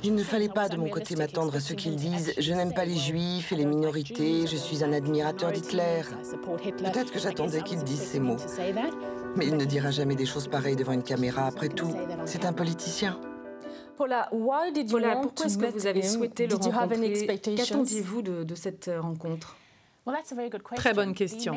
Il 0.05 0.15
ne 0.15 0.23
fallait 0.23 0.49
pas 0.49 0.69
de 0.69 0.77
mon 0.77 0.89
côté 0.89 1.17
m'attendre 1.17 1.57
à 1.57 1.61
ce 1.61 1.73
qu'ils 1.73 1.97
disent 1.97 2.35
«je 2.39 2.53
n'aime 2.53 2.75
pas 2.75 2.85
les 2.85 2.97
juifs 2.97 3.51
et 3.53 3.57
les 3.57 3.65
minorités, 3.65 4.47
je 4.47 4.57
suis 4.57 4.85
un 4.85 4.93
admirateur 4.93 5.53
d'Hitler». 5.53 6.03
Peut-être 6.79 7.11
que 7.11 7.19
j'attendais 7.19 7.63
qu'il 7.63 7.83
dise 7.83 8.03
ces 8.03 8.21
mots. 8.21 8.37
Mais 9.37 9.47
il 9.47 9.57
ne 9.57 9.65
dira 9.65 9.91
jamais 9.91 10.15
des 10.15 10.27
choses 10.27 10.49
pareilles 10.49 10.77
devant 10.77 10.93
une 10.93 11.03
caméra. 11.03 11.47
Après 11.47 11.69
tout, 11.69 11.95
c'est 12.27 12.45
un 12.45 12.53
politicien. 12.53 13.19
Paula, 14.91 15.17
pourquoi 15.23 15.47
est-ce 15.47 15.59
que 15.59 15.67
vous 15.73 15.87
avez 15.87 16.01
souhaité 16.03 16.47
le 16.47 16.55
rencontrer? 16.81 17.39
Qu'attendiez-vous 17.57 18.23
de, 18.23 18.45
de 18.45 18.55
cette 18.55 18.89
euh, 18.89 19.01
rencontre? 19.01 19.57
Très 20.75 20.95
bonne 20.95 21.15
question. 21.15 21.55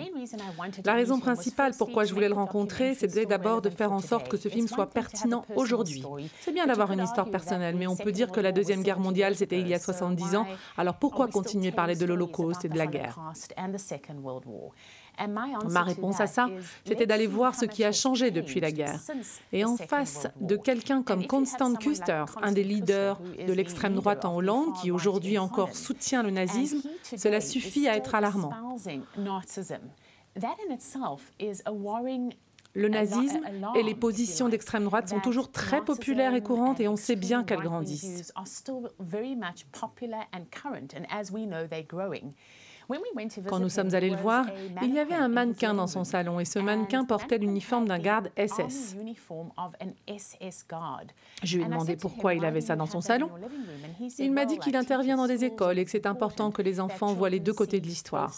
La 0.85 0.93
raison 0.93 1.19
principale 1.19 1.73
pourquoi 1.75 2.03
je 2.05 2.13
voulais 2.13 2.27
le 2.27 2.35
rencontrer, 2.35 2.93
c'était 2.93 3.25
d'abord 3.25 3.61
de 3.63 3.71
faire 3.71 3.91
en 3.91 3.99
sorte 4.01 4.29
que 4.29 4.37
ce 4.37 4.49
film 4.49 4.67
soit 4.67 4.85
pertinent 4.91 5.43
aujourd'hui. 5.55 6.03
C'est 6.41 6.51
bien 6.51 6.67
d'avoir 6.67 6.91
une 6.91 7.01
histoire 7.01 7.31
personnelle, 7.31 7.75
mais 7.75 7.87
on 7.87 7.95
peut 7.95 8.11
dire 8.11 8.31
que 8.31 8.39
la 8.39 8.51
Deuxième 8.51 8.83
Guerre 8.83 8.99
mondiale, 8.99 9.35
c'était 9.35 9.59
il 9.59 9.67
y 9.67 9.73
a 9.73 9.79
70 9.79 10.35
ans, 10.35 10.45
alors 10.77 10.93
pourquoi 10.99 11.27
continuer 11.27 11.69
à 11.69 11.71
parler 11.71 11.95
de 11.95 12.05
l'Holocauste 12.05 12.65
et 12.65 12.69
de 12.69 12.77
la 12.77 12.85
guerre? 12.85 13.17
Ma 15.69 15.83
réponse 15.83 16.19
à 16.19 16.27
ça, 16.27 16.47
c'était 16.85 17.05
d'aller 17.05 17.27
voir 17.27 17.55
ce 17.55 17.65
qui 17.65 17.83
a 17.83 17.91
changé 17.91 18.31
depuis 18.31 18.59
la 18.59 18.71
guerre. 18.71 18.99
Et 19.51 19.65
en 19.65 19.77
face 19.77 20.27
de 20.41 20.55
quelqu'un 20.55 21.03
comme 21.03 21.25
Constant 21.27 21.73
Kuster, 21.75 22.25
un 22.41 22.51
des 22.51 22.63
leaders 22.63 23.19
de 23.47 23.53
l'extrême 23.53 23.95
droite 23.95 24.25
en 24.25 24.35
Hollande, 24.35 24.73
qui 24.81 24.91
aujourd'hui 24.91 25.37
encore 25.37 25.75
soutient 25.75 26.23
le 26.23 26.31
nazisme, 26.31 26.81
cela 27.17 27.41
suffit 27.41 27.87
à 27.87 27.95
être 27.95 28.15
alarmant. 28.15 28.53
Le 32.77 32.89
nazisme 32.89 33.39
et 33.77 33.83
les 33.83 33.95
positions 33.95 34.49
d'extrême 34.49 34.83
droite 34.83 35.07
sont 35.07 35.21
toujours 35.21 35.49
très 35.49 35.81
populaires 35.81 36.33
et 36.35 36.41
courantes 36.41 36.81
et 36.81 36.89
on 36.89 36.97
sait 36.97 37.15
bien 37.15 37.45
qu'elles 37.45 37.61
grandissent. 37.61 38.33
Quand 43.47 43.59
nous 43.59 43.69
sommes 43.69 43.93
allés 43.95 44.09
le 44.09 44.17
voir, 44.17 44.45
il 44.81 44.93
y 44.93 44.99
avait 44.99 45.15
un 45.15 45.27
mannequin 45.27 45.73
dans 45.73 45.87
son 45.87 46.03
salon 46.03 46.39
et 46.39 46.45
ce 46.45 46.59
mannequin 46.59 47.03
portait 47.05 47.37
l'uniforme 47.37 47.87
d'un 47.87 47.99
garde 47.99 48.31
SS. 48.37 48.95
Je 51.43 51.57
lui 51.57 51.63
ai 51.63 51.67
demandé 51.67 51.95
pourquoi 51.95 52.33
il 52.33 52.45
avait 52.45 52.61
ça 52.61 52.75
dans 52.75 52.85
son 52.85 53.01
salon? 53.01 53.29
Il 54.19 54.31
m'a 54.31 54.45
dit 54.45 54.57
qu'il 54.59 54.75
intervient 54.75 55.17
dans 55.17 55.27
des 55.27 55.43
écoles 55.45 55.79
et 55.79 55.85
que 55.85 55.91
c'est 55.91 56.05
important 56.05 56.51
que 56.51 56.61
les 56.61 56.79
enfants 56.79 57.13
voient 57.13 57.29
les 57.29 57.39
deux 57.39 57.53
côtés 57.53 57.79
de 57.79 57.87
l'histoire. 57.87 58.33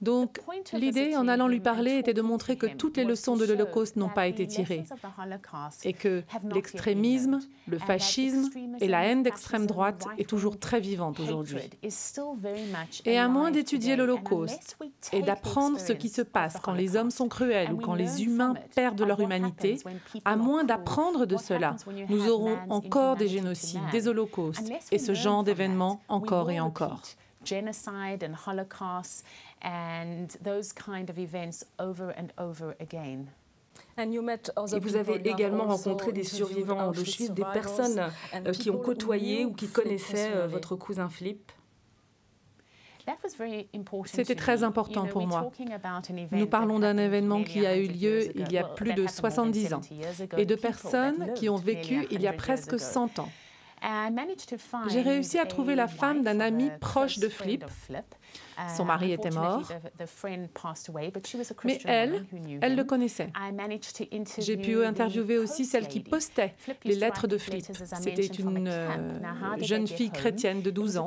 Donc, 0.00 0.40
l'idée 0.72 1.16
en 1.16 1.28
allant 1.28 1.48
lui 1.48 1.60
parler 1.60 1.98
était 1.98 2.14
de 2.14 2.22
montrer 2.22 2.56
que 2.56 2.66
toutes 2.66 2.96
les 2.96 3.04
leçons 3.04 3.36
de 3.36 3.44
l'Holocauste 3.44 3.96
n'ont 3.96 4.08
pas 4.08 4.26
été 4.26 4.46
tirées 4.46 4.84
et 5.84 5.92
que 5.92 6.22
l'extrémisme, 6.52 7.40
le 7.66 7.78
fascisme 7.78 8.50
et 8.80 8.88
la 8.88 9.04
haine 9.04 9.22
d'extrême 9.22 9.66
droite 9.66 10.06
est 10.18 10.28
toujours 10.28 10.58
très 10.58 10.80
vivante 10.80 11.20
aujourd'hui. 11.20 11.70
Et 13.04 13.18
à 13.18 13.28
moins 13.28 13.50
d'étudier 13.50 13.96
l'Holocauste 13.96 14.76
et 15.12 15.22
d'apprendre 15.22 15.78
ce 15.78 15.92
qui 15.92 16.08
se 16.08 16.22
passe 16.22 16.56
quand 16.62 16.74
les 16.74 16.96
hommes 16.96 17.10
sont 17.10 17.28
cruels 17.28 17.72
ou 17.72 17.76
quand 17.78 17.94
les 17.94 18.22
humains 18.24 18.54
perdent 18.74 19.02
leur 19.02 19.20
humanité, 19.20 19.78
à 20.24 20.36
moins 20.36 20.64
d'apprendre 20.64 21.26
de 21.26 21.36
cela, 21.36 21.76
nous 22.08 22.28
aurons 22.28 22.58
encore 22.68 23.16
des 23.16 23.28
génocides, 23.28 23.80
des 23.92 24.08
holocaustes 24.08 24.70
et 24.92 24.98
ce 24.98 25.14
genre 25.14 25.42
d'événements 25.42 26.00
encore 26.08 26.50
et 26.50 26.60
encore. 26.60 27.02
genocide 27.44 28.22
and 28.22 28.34
holocaust 28.34 29.24
and 29.62 30.28
those 30.42 30.72
kind 30.72 31.10
of 31.10 31.18
events 31.18 31.64
over 31.78 32.14
and 32.16 32.28
over 32.38 32.74
again. 32.80 33.26
Et 33.96 34.78
vous 34.80 34.96
avez 34.96 35.16
également 35.28 35.66
rencontré 35.66 36.12
des 36.12 36.24
survivants 36.24 36.90
d'Auschwitz, 36.92 37.30
des 37.30 37.44
personnes 37.52 38.10
euh, 38.34 38.52
qui 38.52 38.70
ont 38.70 38.78
côtoyé 38.78 39.44
ou 39.44 39.52
qui 39.52 39.68
connaissaient 39.68 40.32
euh, 40.34 40.46
votre 40.46 40.76
cousin 40.76 41.08
Philippe 41.08 41.52
c'était 44.04 44.34
très 44.34 44.62
important 44.62 45.06
pour 45.06 45.26
moi. 45.26 45.50
Nous 46.30 46.46
parlons 46.46 46.78
d'un 46.78 46.96
événement 46.98 47.42
qui 47.42 47.66
a 47.66 47.76
eu 47.76 47.86
lieu 47.86 48.36
il 48.36 48.52
y 48.52 48.58
a 48.58 48.64
plus 48.64 48.92
de 48.92 49.06
70 49.06 49.74
ans 49.74 49.80
et 50.36 50.44
de 50.44 50.54
personnes 50.54 51.32
qui 51.34 51.48
ont 51.48 51.56
vécu 51.56 52.06
il 52.10 52.20
y 52.20 52.26
a 52.26 52.32
presque 52.32 52.78
100 52.78 53.18
ans. 53.18 53.28
J'ai 54.88 55.02
réussi 55.02 55.38
à 55.38 55.46
trouver 55.46 55.74
la 55.74 55.88
femme 55.88 56.22
d'un 56.22 56.40
ami 56.40 56.70
proche 56.80 57.18
de 57.18 57.28
Flip. 57.28 57.64
Son 58.76 58.84
mari 58.84 59.12
était 59.12 59.30
mort, 59.30 59.62
mais 61.64 61.78
elle, 61.84 62.24
elle 62.60 62.74
le 62.76 62.84
connaissait. 62.84 63.30
J'ai 64.38 64.56
pu 64.56 64.84
interviewer 64.84 65.38
aussi 65.38 65.64
celle 65.64 65.86
qui 65.86 66.00
postait 66.00 66.54
les 66.84 66.96
lettres 66.96 67.26
de 67.28 67.38
Flip. 67.38 67.64
C'était 68.00 68.26
une 68.26 68.68
euh, 68.68 69.16
jeune 69.60 69.86
fille 69.86 70.10
chrétienne 70.10 70.60
de 70.62 70.70
12 70.70 70.98
ans 70.98 71.06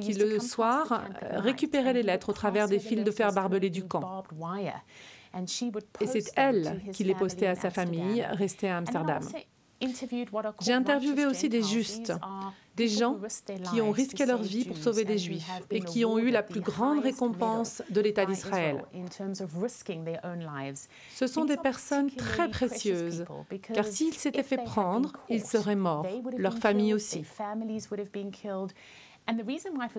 qui, 0.00 0.12
le 0.14 0.40
soir, 0.40 1.04
récupérait 1.30 1.92
les 1.92 2.02
lettres 2.02 2.30
au 2.30 2.32
travers 2.32 2.68
des 2.68 2.78
fils 2.80 3.04
de 3.04 3.10
fer 3.10 3.32
barbelés 3.32 3.70
du 3.70 3.84
camp. 3.84 4.24
Et 6.00 6.06
c'est 6.06 6.32
elle 6.36 6.82
qui 6.92 7.04
les 7.04 7.14
postait 7.14 7.46
à 7.46 7.54
sa 7.54 7.70
famille, 7.70 8.22
restée 8.32 8.68
à 8.68 8.78
Amsterdam. 8.78 9.22
J'ai 10.60 10.72
interviewé 10.72 11.26
aussi 11.26 11.48
des 11.48 11.62
justes, 11.62 12.12
des 12.76 12.88
gens 12.88 13.18
qui 13.70 13.80
ont 13.80 13.90
risqué 13.90 14.24
leur 14.26 14.42
vie 14.42 14.64
pour 14.64 14.76
sauver 14.76 15.04
des 15.04 15.18
juifs 15.18 15.50
et 15.70 15.80
qui 15.80 16.04
ont 16.04 16.18
eu 16.18 16.30
la 16.30 16.42
plus 16.42 16.60
grande 16.60 17.00
récompense 17.00 17.82
de 17.90 18.00
l'État 18.00 18.24
d'Israël. 18.24 18.84
Ce 21.14 21.26
sont 21.26 21.44
des 21.44 21.56
personnes 21.56 22.10
très 22.10 22.48
précieuses, 22.48 23.24
car 23.74 23.84
s'ils 23.86 24.14
s'étaient 24.14 24.42
fait 24.42 24.62
prendre, 24.64 25.12
ils 25.28 25.44
seraient 25.44 25.76
morts, 25.76 26.06
leur 26.36 26.58
famille 26.58 26.94
aussi. 26.94 27.24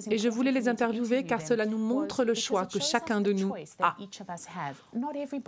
Et 0.10 0.18
je 0.18 0.30
voulais 0.30 0.52
les 0.52 0.68
interviewer 0.68 1.24
car 1.24 1.42
cela 1.42 1.66
nous 1.66 1.78
montre 1.78 2.24
le 2.24 2.34
choix 2.34 2.66
que 2.66 2.80
chacun 2.80 3.22
de 3.22 3.34
nous 3.34 3.54
a. 3.80 3.96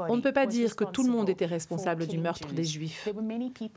On 0.10 0.16
ne 0.16 0.22
peut 0.22 0.32
pas 0.32 0.46
dire 0.46 0.76
que 0.76 0.86
tout 0.86 1.04
le 1.04 1.12
monde 1.12 1.30
était 1.30 1.46
responsable 1.46 2.08
du 2.08 2.18
meurtre 2.18 2.54
des 2.54 2.64
Juifs. 2.64 3.10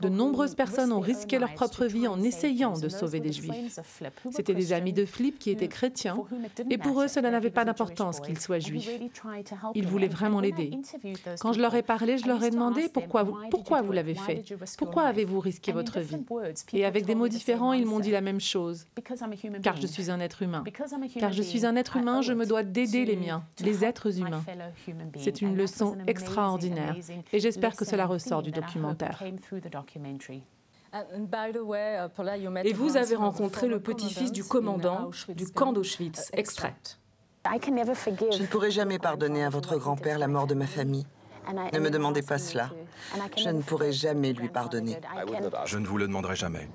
De 0.01 0.09
nombreuses 0.09 0.55
personnes 0.55 0.91
ont 0.91 0.99
risqué 0.99 1.37
leur 1.39 1.53
propre 1.53 1.85
vie 1.85 2.07
en 2.07 2.21
essayant 2.21 2.73
de 2.73 2.89
sauver 2.89 3.19
des 3.19 3.31
Juifs. 3.31 3.79
C'était 4.31 4.53
des 4.53 4.73
amis 4.73 4.93
de 4.93 5.05
Flip 5.05 5.37
qui 5.37 5.49
étaient 5.49 5.67
chrétiens 5.67 6.17
et 6.69 6.77
pour 6.77 7.01
eux, 7.01 7.07
cela 7.07 7.31
n'avait 7.31 7.49
pas 7.49 7.65
d'importance 7.65 8.19
qu'ils 8.19 8.39
soient 8.39 8.59
juifs. 8.59 8.89
Ils 9.75 9.87
voulaient 9.87 10.07
vraiment 10.07 10.39
l'aider. 10.39 10.71
Quand 11.39 11.53
je 11.53 11.61
leur 11.61 11.75
ai 11.75 11.83
parlé, 11.83 12.17
je 12.17 12.27
leur 12.27 12.43
ai 12.43 12.51
demandé 12.51 12.89
pourquoi 12.89 13.23
vous, 13.23 13.37
pourquoi 13.49 13.81
vous 13.81 13.91
l'avez 13.91 14.15
fait, 14.15 14.43
pourquoi 14.77 15.03
avez-vous 15.03 15.39
risqué 15.39 15.71
votre 15.71 15.99
vie? 15.99 16.23
Et 16.73 16.85
avec 16.85 17.05
des 17.05 17.15
mots 17.15 17.27
différents, 17.27 17.73
ils 17.73 17.85
m'ont 17.85 17.99
dit 17.99 18.11
la 18.11 18.21
même 18.21 18.39
chose. 18.39 18.87
Car 19.61 19.77
je 19.77 19.87
suis 19.89 20.09
un 20.11 20.19
être 20.19 20.41
humain. 20.41 20.63
Car 21.19 21.31
je 21.31 21.41
suis 21.41 21.65
un 21.65 21.75
être 21.75 21.97
humain, 21.97 22.21
je 22.21 22.33
me 22.33 22.45
dois 22.45 22.63
d'aider 22.63 23.05
les 23.05 23.15
miens, 23.15 23.43
les 23.59 23.83
êtres 23.83 24.19
humains. 24.19 24.43
C'est 25.17 25.41
une 25.41 25.55
leçon 25.55 25.97
extraordinaire 26.07 26.95
et 27.33 27.39
j'espère 27.39 27.75
que 27.75 27.85
cela 27.85 28.05
ressort 28.05 28.41
du 28.41 28.51
documentaire. 28.51 29.23
Et 32.63 32.73
vous 32.73 32.97
avez 32.97 33.15
rencontré 33.15 33.67
le 33.67 33.79
petit-fils 33.79 34.31
du 34.31 34.43
commandant 34.43 35.11
du 35.29 35.47
camp 35.47 35.73
d'Auschwitz, 35.73 36.31
extrait. 36.33 36.75
Je 37.45 38.41
ne 38.41 38.47
pourrai 38.47 38.71
jamais 38.71 38.99
pardonner 38.99 39.43
à 39.43 39.49
votre 39.49 39.77
grand-père 39.77 40.19
la 40.19 40.27
mort 40.27 40.47
de 40.47 40.55
ma 40.55 40.67
famille. 40.67 41.05
Ne 41.73 41.79
me 41.79 41.89
demandez 41.89 42.21
pas 42.21 42.37
cela. 42.37 42.69
Je 43.37 43.49
ne 43.49 43.61
pourrai 43.61 43.91
jamais 43.91 44.33
lui 44.33 44.49
pardonner. 44.49 44.97
Je 45.65 45.77
ne 45.77 45.85
vous 45.87 45.97
le 45.97 46.07
demanderai 46.07 46.35
jamais. 46.35 46.67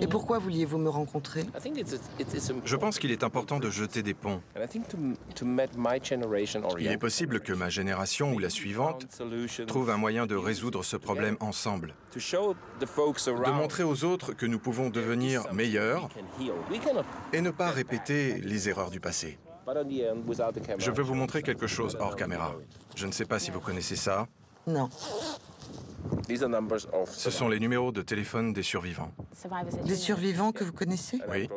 Et 0.00 0.06
pourquoi 0.06 0.38
vouliez-vous 0.38 0.78
me 0.78 0.88
rencontrer? 0.88 1.44
Je 2.64 2.76
pense 2.76 2.98
qu'il 2.98 3.10
est 3.10 3.22
important 3.22 3.58
de 3.58 3.70
jeter 3.70 4.02
des 4.02 4.14
ponts. 4.14 4.40
Il 6.78 6.86
est 6.88 6.98
possible 6.98 7.40
que 7.40 7.52
ma 7.52 7.68
génération 7.68 8.32
ou 8.34 8.38
la 8.38 8.50
suivante 8.50 9.06
trouve 9.66 9.90
un 9.90 9.96
moyen 9.96 10.26
de 10.26 10.34
résoudre 10.34 10.84
ce 10.84 10.96
problème 10.96 11.36
ensemble. 11.40 11.94
De 12.14 13.50
montrer 13.50 13.82
aux 13.82 14.04
autres 14.04 14.32
que 14.32 14.46
nous 14.46 14.58
pouvons 14.58 14.90
devenir 14.90 15.52
meilleurs 15.52 16.08
et 17.32 17.40
ne 17.40 17.50
pas 17.50 17.70
répéter 17.70 18.40
les 18.40 18.68
erreurs 18.68 18.90
du 18.90 19.00
passé. 19.00 19.38
Je 20.78 20.90
veux 20.90 21.02
vous 21.02 21.14
montrer 21.14 21.42
quelque 21.42 21.66
chose 21.66 21.96
hors 22.00 22.16
caméra. 22.16 22.54
Je 22.96 23.06
ne 23.06 23.12
sais 23.12 23.24
pas 23.24 23.38
si 23.38 23.50
vous 23.50 23.60
connaissez 23.60 23.96
ça. 23.96 24.26
Non. 24.66 24.88
Ce 27.06 27.30
sont 27.30 27.48
les 27.48 27.60
numéros 27.60 27.92
de 27.92 28.02
téléphone 28.02 28.52
des 28.52 28.62
survivants. 28.62 29.12
Des 29.84 29.96
survivants 29.96 30.52
que 30.52 30.64
vous 30.64 30.72
connaissez 30.72 31.18
Oui, 31.30 31.48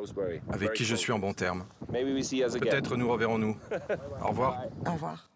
avec 0.51 0.73
qui 0.73 0.85
je 0.85 0.95
suis 0.95 1.11
en 1.11 1.19
bon 1.19 1.33
terme. 1.33 1.65
Peut-être 1.91 2.95
nous 2.95 3.09
reverrons-nous. 3.09 3.57
Au 4.23 4.27
revoir. 4.29 4.63
Au 4.85 4.91
revoir. 4.91 5.29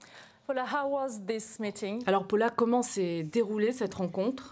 Alors 2.06 2.28
Paula, 2.28 2.50
comment 2.50 2.84
s'est 2.84 3.24
déroulée 3.24 3.72
cette 3.72 3.96
rencontre? 3.96 4.50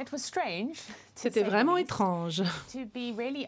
C'était 1.16 1.44
vraiment 1.44 1.78
étrange. 1.78 2.42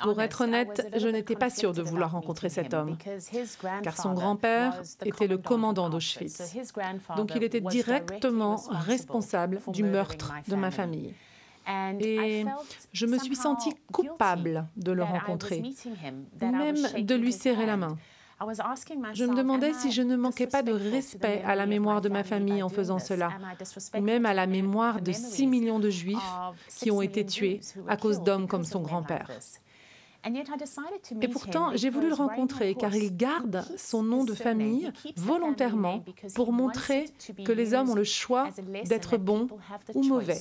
Pour 0.01 0.21
être 0.21 0.41
honnête, 0.41 0.87
je 0.95 1.07
n'étais 1.07 1.35
pas 1.35 1.49
sûre 1.49 1.73
de 1.73 1.81
vouloir 1.81 2.11
rencontrer 2.11 2.49
cet 2.49 2.73
homme, 2.73 2.97
car 3.83 3.97
son 3.97 4.13
grand-père 4.13 4.81
était 5.03 5.27
le 5.27 5.37
commandant 5.39 5.89
d'Auschwitz. 5.89 6.55
Donc 7.17 7.31
il 7.35 7.43
était 7.43 7.61
directement 7.61 8.57
responsable 8.69 9.61
du 9.67 9.83
meurtre 9.83 10.33
de 10.47 10.55
ma 10.55 10.69
famille. 10.71 11.13
Et 11.99 12.45
je 12.93 13.05
me 13.07 13.17
suis 13.17 13.35
sentie 13.35 13.73
coupable 13.91 14.67
de 14.77 14.91
le 14.91 15.03
rencontrer, 15.03 15.63
même 16.41 16.75
de 17.01 17.15
lui 17.15 17.33
serrer 17.33 17.65
la 17.65 17.77
main. 17.77 17.97
Je 19.13 19.25
me 19.25 19.35
demandais 19.35 19.73
si 19.73 19.91
je 19.91 20.01
ne 20.01 20.15
manquais 20.15 20.47
pas 20.47 20.61
de 20.61 20.73
respect 20.73 21.41
à 21.45 21.55
la 21.55 21.65
mémoire 21.65 22.01
de 22.01 22.09
ma 22.09 22.23
famille 22.23 22.61
en 22.63 22.69
faisant 22.69 22.99
cela, 22.99 23.29
ou 23.97 24.01
même 24.01 24.25
à 24.25 24.33
la 24.33 24.45
mémoire 24.45 25.01
de 25.01 25.11
6 25.11 25.47
millions 25.47 25.79
de 25.79 25.89
Juifs 25.89 26.17
qui 26.77 26.91
ont 26.91 27.01
été 27.01 27.25
tués 27.25 27.61
à 27.87 27.97
cause 27.97 28.21
d'hommes 28.21 28.47
comme 28.47 28.65
son 28.65 28.81
grand-père. 28.81 29.29
Et 31.21 31.27
pourtant, 31.27 31.71
j'ai 31.75 31.89
voulu 31.89 32.09
le 32.09 32.15
rencontrer 32.15 32.73
car 32.75 32.95
il 32.95 33.15
garde 33.15 33.63
son 33.77 34.01
nom 34.03 34.23
de 34.23 34.33
famille 34.33 34.91
volontairement 35.15 36.03
pour 36.33 36.51
montrer 36.51 37.05
que 37.45 37.51
les 37.51 37.73
hommes 37.73 37.89
ont 37.91 37.95
le 37.95 38.03
choix 38.03 38.49
d'être 38.85 39.17
bons 39.17 39.47
ou 39.93 40.03
mauvais. 40.03 40.39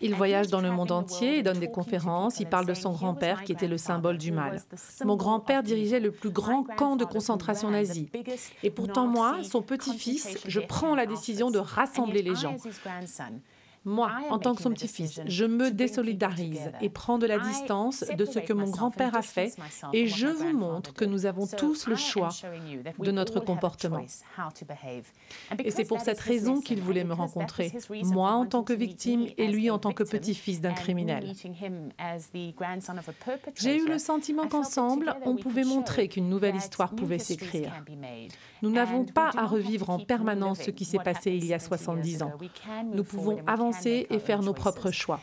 Il 0.00 0.14
voyage 0.14 0.48
dans 0.48 0.60
le 0.60 0.70
monde 0.70 0.92
entier 0.92 1.38
et 1.38 1.42
donne 1.42 1.58
des 1.58 1.70
conférences. 1.70 2.40
Il 2.40 2.46
parle 2.46 2.66
de 2.66 2.74
son 2.74 2.92
grand-père 2.92 3.44
qui 3.44 3.52
était 3.52 3.68
le 3.68 3.78
symbole 3.78 4.18
du 4.18 4.32
mal. 4.32 4.62
Mon 5.04 5.16
grand-père 5.16 5.62
dirigeait 5.62 6.00
le 6.00 6.10
plus 6.10 6.30
grand 6.30 6.64
camp 6.64 6.96
de 6.96 7.04
concentration 7.04 7.70
nazi. 7.70 8.10
Et 8.62 8.70
pourtant, 8.70 9.06
moi, 9.06 9.38
son 9.42 9.62
petit-fils, 9.62 10.38
je 10.46 10.60
prends 10.60 10.94
la 10.94 11.06
décision 11.06 11.50
de 11.50 11.58
rassembler 11.58 12.22
les 12.22 12.34
gens. 12.34 12.56
Moi, 13.86 14.10
en 14.30 14.40
tant 14.40 14.56
que 14.56 14.62
son 14.62 14.70
petit-fils, 14.70 15.20
je 15.26 15.44
me 15.44 15.70
désolidarise 15.70 16.72
et 16.80 16.90
prends 16.90 17.18
de 17.18 17.26
la 17.26 17.38
distance 17.38 18.04
de 18.18 18.24
ce 18.24 18.40
que 18.40 18.52
mon 18.52 18.68
grand-père 18.68 19.14
a 19.14 19.22
fait 19.22 19.54
et 19.92 20.08
je 20.08 20.26
vous 20.26 20.52
montre 20.52 20.92
que 20.92 21.04
nous 21.04 21.24
avons 21.24 21.46
tous 21.46 21.86
le 21.86 21.94
choix 21.94 22.30
de 22.98 23.10
notre 23.12 23.38
comportement. 23.38 24.04
Et 25.62 25.70
c'est 25.70 25.84
pour 25.84 26.00
cette 26.00 26.18
raison 26.18 26.60
qu'il 26.60 26.82
voulait 26.82 27.04
me 27.04 27.14
rencontrer, 27.14 27.72
moi 28.02 28.32
en 28.32 28.44
tant 28.44 28.64
que 28.64 28.72
victime 28.72 29.28
et 29.38 29.46
lui 29.46 29.70
en 29.70 29.78
tant 29.78 29.92
que 29.92 30.02
petit-fils 30.02 30.60
d'un 30.60 30.72
criminel. 30.72 31.32
J'ai 33.54 33.76
eu 33.76 33.86
le 33.86 33.98
sentiment 33.98 34.48
qu'ensemble, 34.48 35.14
on 35.24 35.36
pouvait 35.36 35.64
montrer 35.64 36.08
qu'une 36.08 36.28
nouvelle 36.28 36.56
histoire 36.56 36.90
pouvait 36.90 37.20
s'écrire. 37.20 37.72
Nous 38.62 38.70
n'avons 38.70 39.04
pas 39.04 39.30
à 39.36 39.46
revivre 39.46 39.90
en 39.90 40.00
permanence 40.00 40.62
ce 40.62 40.72
qui 40.72 40.84
s'est 40.84 40.98
passé 40.98 41.30
il 41.30 41.44
y 41.44 41.54
a 41.54 41.60
70 41.60 42.22
ans. 42.24 42.32
Nous 42.92 43.04
pouvons 43.04 43.38
avancer 43.46 43.75
et 43.84 44.18
faire 44.18 44.42
nos 44.42 44.54
propres 44.54 44.90
choix. 44.90 45.20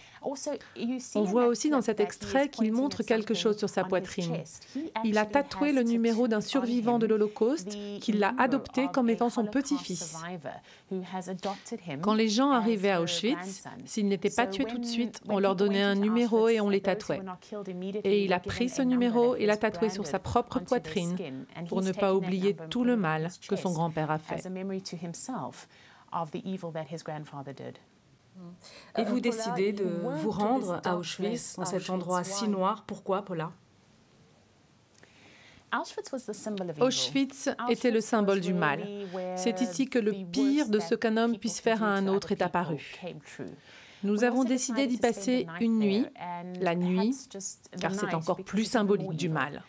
On 1.16 1.24
voit 1.24 1.48
aussi 1.48 1.70
dans 1.70 1.82
cet 1.82 2.00
extrait 2.00 2.50
qu'il 2.50 2.72
montre 2.72 3.04
quelque 3.04 3.34
chose 3.34 3.58
sur 3.58 3.70
sa 3.70 3.84
poitrine. 3.84 4.38
Il 5.04 5.18
a 5.18 5.26
tatoué 5.26 5.72
le 5.72 5.84
numéro 5.84 6.28
d'un 6.28 6.42
survivant 6.42 7.00
de 7.00 7.06
l'Holocauste 7.06 7.78
qu'il 8.00 8.20
l'a 8.20 8.34
adopté 8.38 8.88
comme 8.88 9.10
étant 9.10 9.30
son 9.30 9.46
petit-fils. 9.46 10.18
Quand 12.02 12.14
les 12.14 12.30
gens 12.30 12.52
arrivaient 12.52 12.92
à 12.92 13.02
Auschwitz, 13.02 13.64
s'ils 13.86 14.08
n'étaient 14.08 14.30
pas 14.30 14.48
tués 14.48 14.66
tout 14.66 14.78
de 14.78 14.86
suite, 14.86 15.22
on 15.28 15.40
leur 15.40 15.56
donnait 15.56 15.82
un 15.82 15.96
numéro 15.96 16.48
et 16.48 16.62
on 16.62 16.70
les 16.70 16.82
tatouait. 16.82 17.22
Et 18.04 18.24
il 18.24 18.34
a 18.34 18.40
pris 18.40 18.70
ce 18.70 18.82
numéro 18.82 19.36
et 19.36 19.46
l'a 19.46 19.58
tatoué 19.58 19.90
sur 19.90 20.06
sa 20.06 20.20
propre 20.20 20.60
poitrine 20.60 21.46
pour 21.68 21.82
ne 21.82 21.92
pas 21.92 22.14
oublier 22.14 22.56
tout 22.70 22.84
le 22.84 22.96
mal 22.96 23.30
que 23.48 23.56
son 23.56 23.72
grand-père 23.72 24.12
a 24.12 24.20
fait. 24.20 24.48
Et 28.98 29.04
vous 29.04 29.20
décidez 29.20 29.74
de 29.74 29.86
vous 30.16 30.32
rendre 30.32 30.82
à 30.84 30.98
Auschwitz, 30.98 31.56
dans 31.58 31.66
cet 31.66 31.90
endroit 31.90 32.24
si 32.24 32.48
noir. 32.48 32.84
Pourquoi, 32.86 33.24
Paula? 33.24 33.52
Auschwitz 36.80 37.50
était 37.70 37.92
le 37.92 38.02
symbole 38.02 38.42
du 38.42 38.54
mal. 38.54 38.88
C'est 39.36 39.62
ici 39.62 39.88
que 39.88 39.98
le 40.00 40.14
pire 40.32 40.70
de 40.70 40.80
ce 40.80 40.94
qu'un 40.94 41.18
homme 41.18 41.38
puisse 41.38 41.60
faire 41.60 41.84
à 41.84 41.88
un 41.88 42.08
autre 42.08 42.32
est 42.32 42.42
apparu. 42.42 42.96
Nous 44.04 44.24
avons 44.24 44.44
décidé 44.44 44.86
d'y 44.86 44.98
passer 44.98 45.48
une 45.62 45.80
nuit, 45.80 46.06
la 46.60 46.76
nuit, 46.76 47.16
car 47.80 47.94
c'est 47.96 48.14
encore 48.14 48.44
plus 48.44 48.66
symbolique 48.66 49.16
du 49.16 49.30
mal. 49.30 49.64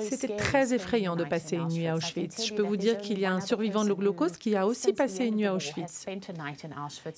C'était 0.00 0.36
très 0.36 0.74
effrayant 0.74 1.16
de 1.16 1.24
passer 1.24 1.56
une 1.56 1.68
nuit 1.68 1.86
à 1.86 1.94
Auschwitz. 1.96 2.46
Je 2.46 2.54
peux 2.54 2.62
vous 2.62 2.76
dire 2.76 2.98
qu'il 2.98 3.18
y 3.18 3.24
a 3.24 3.32
un 3.32 3.40
survivant 3.40 3.84
de 3.84 3.88
l'Holocauste 3.90 4.38
qui 4.38 4.56
a 4.56 4.66
aussi 4.66 4.92
passé 4.92 5.26
une 5.26 5.36
nuit 5.36 5.46
à 5.46 5.54
Auschwitz. 5.54 6.06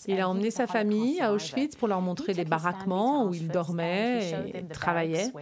Il 0.07 0.21
a 0.21 0.29
emmené 0.29 0.51
sa 0.51 0.67
famille 0.67 1.21
à 1.21 1.33
Auschwitz 1.33 1.77
pour 1.77 1.89
leur 1.89 2.01
montrer 2.01 2.35
les 2.35 2.45
baraquements 2.45 3.27
où 3.27 3.35
il 3.35 3.49
dormait 3.49 4.51
et 4.55 4.65
travaillait. 4.69 5.33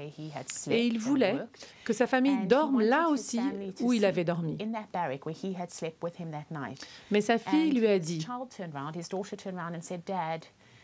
Et 0.70 0.86
il 0.86 0.98
voulait 0.98 1.36
que 1.84 1.92
sa 1.92 2.06
famille 2.06 2.46
dorme 2.46 2.80
là 2.80 3.08
aussi 3.08 3.40
où 3.80 3.92
il 3.92 4.04
avait 4.04 4.24
dormi. 4.24 4.56
Mais 7.10 7.20
sa 7.20 7.38
fille 7.38 7.72
lui 7.72 7.86
a 7.86 7.98
dit, 7.98 8.26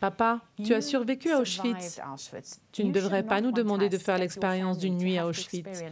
Papa, 0.00 0.40
tu 0.64 0.74
as 0.74 0.80
survécu 0.80 1.32
à 1.32 1.40
Auschwitz. 1.40 2.00
Tu 2.72 2.84
ne 2.84 2.92
devrais 2.92 3.24
pas 3.24 3.40
nous 3.40 3.52
demander 3.52 3.88
de 3.88 3.98
faire 3.98 4.18
l'expérience 4.18 4.78
d'une 4.78 4.96
nuit 4.96 5.18
à 5.18 5.26
Auschwitz. 5.26 5.82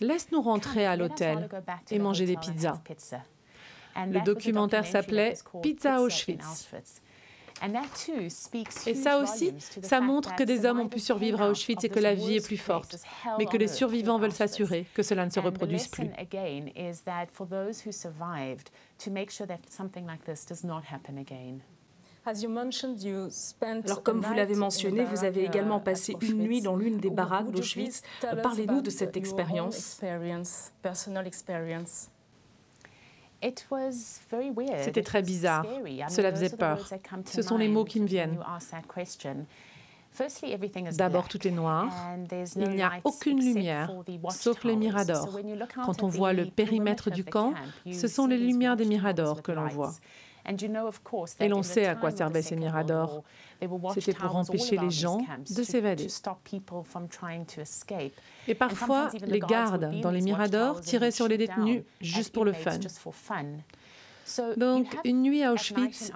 Laisse-nous 0.00 0.40
rentrer 0.40 0.86
à 0.86 0.96
l'hôtel 0.96 1.48
et 1.90 1.98
manger 1.98 2.26
des 2.26 2.36
pizzas. 2.36 2.80
Le 3.96 4.20
documentaire 4.24 4.86
s'appelait 4.86 5.34
Pizza 5.62 6.00
Auschwitz. 6.00 6.68
Et 8.86 8.94
ça 8.94 9.18
aussi, 9.18 9.54
ça 9.82 10.00
montre 10.00 10.34
que 10.34 10.42
des 10.42 10.66
hommes 10.66 10.80
ont 10.80 10.88
pu 10.88 10.98
survivre 10.98 11.40
à 11.40 11.50
Auschwitz 11.50 11.84
et 11.84 11.88
que 11.88 12.00
la 12.00 12.14
vie 12.14 12.36
est 12.36 12.44
plus 12.44 12.56
forte, 12.56 12.96
mais 13.38 13.46
que 13.46 13.56
les 13.56 13.68
survivants 13.68 14.18
veulent 14.18 14.32
s'assurer 14.32 14.86
que 14.94 15.02
cela 15.02 15.24
ne 15.24 15.30
se 15.30 15.40
reproduise 15.40 15.88
plus. 15.88 16.08
Alors, 23.84 24.02
comme 24.02 24.20
vous 24.20 24.32
l'avez 24.34 24.54
mentionné, 24.54 25.04
vous 25.04 25.24
avez 25.24 25.44
également 25.44 25.80
passé 25.80 26.16
une 26.22 26.38
nuit 26.38 26.62
dans 26.62 26.76
l'une 26.76 26.98
des 26.98 27.10
baraques 27.10 27.50
d'Auschwitz. 27.50 28.02
Parlez-nous 28.42 28.80
de 28.80 28.90
cette 28.90 29.16
expérience. 29.16 30.00
C'était 34.82 35.02
très 35.02 35.22
bizarre. 35.22 35.66
Cela 36.08 36.30
faisait 36.32 36.56
peur. 36.56 36.88
Ce 37.26 37.42
sont 37.42 37.58
les 37.58 37.68
mots 37.68 37.84
qui 37.84 38.00
me 38.00 38.06
viennent. 38.06 38.38
D'abord, 40.96 41.28
tout 41.28 41.46
est 41.46 41.50
noir. 41.50 41.92
Il 42.56 42.70
n'y 42.70 42.82
a 42.82 42.92
aucune 43.02 43.40
lumière, 43.40 43.92
sauf 44.30 44.64
les 44.64 44.76
miradors. 44.76 45.28
Quand 45.84 46.02
on 46.02 46.08
voit 46.08 46.32
le 46.32 46.46
périmètre 46.46 47.10
du 47.10 47.24
camp, 47.24 47.52
ce 47.92 48.06
sont 48.08 48.26
les 48.26 48.38
lumières 48.38 48.76
des 48.76 48.86
miradors 48.86 49.42
que 49.42 49.52
l'on 49.52 49.66
voit. 49.66 49.92
Et 51.40 51.48
l'on 51.48 51.62
sait 51.62 51.86
à 51.86 51.94
quoi 51.94 52.10
servaient 52.10 52.42
ces 52.42 52.56
miradors. 52.56 53.22
C'était 53.94 54.14
pour 54.14 54.36
empêcher 54.36 54.76
les 54.76 54.90
gens 54.90 55.18
de 55.38 55.62
s'évader. 55.62 56.08
Et 58.46 58.54
parfois, 58.54 59.10
les 59.26 59.40
gardes 59.40 60.00
dans 60.00 60.10
les 60.10 60.20
miradors 60.20 60.80
tiraient 60.80 61.10
sur 61.10 61.28
les 61.28 61.38
détenus 61.38 61.82
juste 62.00 62.32
pour 62.32 62.44
le 62.44 62.52
fun. 62.52 62.78
Donc, 64.56 64.96
une 65.04 65.22
nuit 65.22 65.42
à 65.42 65.52
Auschwitz, 65.52 66.10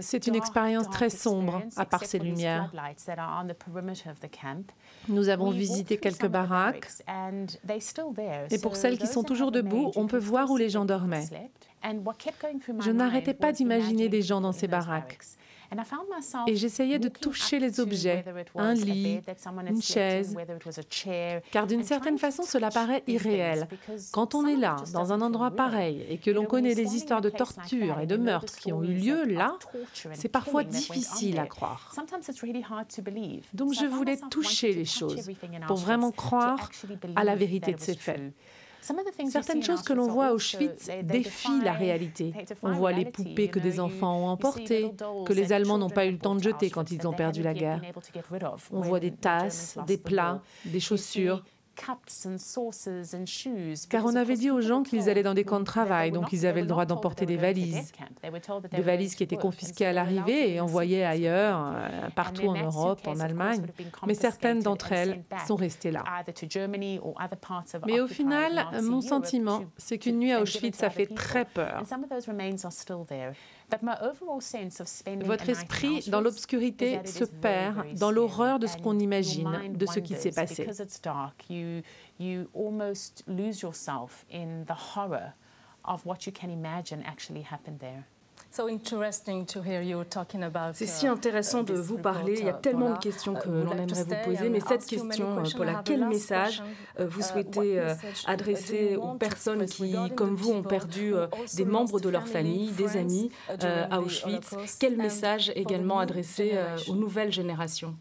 c'est 0.00 0.26
une 0.26 0.34
expérience 0.34 0.90
très 0.90 1.08
sombre, 1.08 1.62
à 1.76 1.86
part 1.86 2.04
ces 2.04 2.18
lumières. 2.18 2.70
Nous 5.08 5.28
avons 5.28 5.50
visité 5.50 5.96
quelques 5.96 6.28
baraques, 6.28 6.88
et 8.50 8.58
pour 8.58 8.76
celles 8.76 8.98
qui 8.98 9.06
sont 9.06 9.22
toujours 9.22 9.52
debout, 9.52 9.90
on 9.96 10.06
peut 10.06 10.18
voir 10.18 10.50
où 10.50 10.56
les 10.56 10.68
gens 10.68 10.84
dormaient. 10.84 11.26
Je 12.80 12.90
n'arrêtais 12.90 13.34
pas 13.34 13.52
d'imaginer 13.52 14.08
des 14.08 14.22
gens 14.22 14.40
dans 14.40 14.52
ces 14.52 14.68
baraques. 14.68 15.18
Et 16.46 16.56
j'essayais 16.56 16.98
de 16.98 17.08
toucher 17.08 17.58
les 17.58 17.80
objets, 17.80 18.24
un 18.54 18.74
lit, 18.74 19.20
une 19.66 19.82
chaise, 19.82 20.36
car 21.50 21.66
d'une 21.66 21.82
certaine 21.82 22.18
façon, 22.18 22.42
cela 22.44 22.70
paraît 22.70 23.02
irréel. 23.06 23.68
Quand 24.12 24.34
on 24.34 24.46
est 24.46 24.56
là, 24.56 24.76
dans 24.92 25.12
un 25.12 25.20
endroit 25.20 25.50
pareil, 25.50 26.06
et 26.08 26.18
que 26.18 26.30
l'on 26.30 26.44
connaît 26.44 26.74
des 26.74 26.94
histoires 26.94 27.20
de 27.20 27.30
torture 27.30 27.98
et 28.00 28.06
de 28.06 28.16
meurtres 28.16 28.56
qui 28.56 28.72
ont 28.72 28.82
eu 28.82 28.94
lieu 28.94 29.24
là, 29.24 29.56
c'est 30.12 30.28
parfois 30.28 30.64
difficile 30.64 31.38
à 31.38 31.46
croire. 31.46 31.92
Donc 33.54 33.72
je 33.72 33.86
voulais 33.86 34.18
toucher 34.30 34.72
les 34.72 34.84
choses 34.84 35.30
pour 35.66 35.76
vraiment 35.76 36.12
croire 36.12 36.70
à 37.16 37.24
la 37.24 37.34
vérité 37.34 37.72
de 37.72 37.80
ces 37.80 37.94
faits. 37.94 38.32
Certaines 39.28 39.62
choses 39.62 39.82
que 39.82 39.92
l'on 39.92 40.08
voit 40.08 40.26
à 40.26 40.32
Auschwitz 40.32 40.90
défient 41.02 41.62
la 41.62 41.72
réalité. 41.72 42.32
On 42.62 42.72
voit 42.72 42.92
les 42.92 43.04
poupées 43.04 43.48
que 43.48 43.58
des 43.58 43.80
enfants 43.80 44.24
ont 44.24 44.28
emportées, 44.28 44.92
que 45.26 45.32
les 45.32 45.52
Allemands 45.52 45.78
n'ont 45.78 45.90
pas 45.90 46.06
eu 46.06 46.12
le 46.12 46.18
temps 46.18 46.34
de 46.34 46.42
jeter 46.42 46.70
quand 46.70 46.90
ils 46.90 47.06
ont 47.06 47.12
perdu 47.12 47.42
la 47.42 47.54
guerre. 47.54 47.80
On 48.70 48.80
voit 48.80 49.00
des 49.00 49.12
tasses, 49.12 49.78
des 49.86 49.98
plats, 49.98 50.42
des 50.64 50.80
chaussures, 50.80 51.42
Car 53.88 54.04
on 54.06 54.16
avait 54.16 54.34
dit 54.36 54.50
aux 54.50 54.60
gens 54.60 54.82
qu'ils 54.82 55.08
allaient 55.08 55.22
dans 55.22 55.34
des 55.34 55.44
camps 55.44 55.60
de 55.60 55.64
travail, 55.64 56.10
donc 56.10 56.32
ils 56.32 56.46
avaient 56.46 56.62
le 56.62 56.66
droit 56.66 56.86
d'emporter 56.86 57.26
des 57.26 57.36
valises. 57.36 57.92
Des 58.70 58.82
valises 58.82 59.14
qui 59.14 59.22
étaient 59.22 59.36
confisquées 59.36 59.86
à 59.86 59.92
l'arrivée 59.92 60.54
et 60.54 60.60
envoyées 60.60 61.04
ailleurs, 61.04 61.72
euh, 61.74 62.08
partout 62.14 62.48
en 62.48 62.54
Europe, 62.54 63.00
en 63.06 63.20
Allemagne. 63.20 63.62
Mais 64.06 64.14
certaines 64.14 64.60
d'entre 64.60 64.92
elles 64.92 65.22
sont 65.46 65.56
restées 65.56 65.90
là. 65.90 66.02
Mais 67.86 68.00
au 68.00 68.06
final, 68.08 68.66
mon 68.82 69.00
sentiment, 69.00 69.64
c'est 69.76 69.98
qu'une 69.98 70.18
nuit 70.18 70.32
à 70.32 70.40
Auschwitz, 70.40 70.76
ça 70.76 70.90
fait 70.90 71.06
très 71.06 71.44
peur. 71.44 71.82
Votre 75.24 75.48
esprit, 75.48 76.08
dans 76.08 76.20
l'obscurité, 76.20 77.00
se 77.06 77.24
perd 77.24 77.94
dans 77.98 78.10
l'horreur 78.10 78.58
de 78.58 78.66
ce 78.66 78.76
qu'on 78.76 78.98
imagine, 78.98 79.72
de 79.74 79.86
ce 79.86 80.00
qui 80.00 80.14
s'est 80.14 80.30
passé. 80.32 80.66
C'est 90.72 90.86
si 90.86 91.06
intéressant 91.06 91.62
de 91.62 91.74
vous 91.74 91.98
parler. 91.98 92.36
Il 92.38 92.46
y 92.46 92.48
a 92.48 92.54
tellement 92.54 92.94
de 92.94 92.98
questions 92.98 93.34
que 93.34 93.48
l'on 93.48 93.72
aimerait 93.72 94.04
vous 94.04 94.16
poser, 94.24 94.48
mais 94.48 94.60
cette 94.60 94.86
question, 94.86 95.42
Paula, 95.56 95.82
quel 95.84 96.06
message 96.06 96.62
euh, 96.98 97.06
vous 97.06 97.20
uh, 97.20 97.24
souhaitez 97.24 97.78
euh, 97.78 97.94
adresser 98.26 98.96
aux 98.96 99.14
personnes 99.14 99.66
qui, 99.66 99.94
comme 100.16 100.34
vous, 100.34 100.52
ont 100.52 100.62
perdu 100.62 101.14
euh, 101.14 101.26
des 101.54 101.64
membres 101.64 102.00
de 102.00 102.08
leur 102.08 102.26
famille, 102.26 102.70
des 102.72 102.96
amis 102.96 103.30
à 103.48 104.00
Auschwitz? 104.00 104.54
Quel 104.80 104.96
message 104.96 105.52
également 105.54 105.98
adresser 105.98 106.58
aux 106.88 106.94
nouvelles 106.94 107.32
générations? 107.32 107.94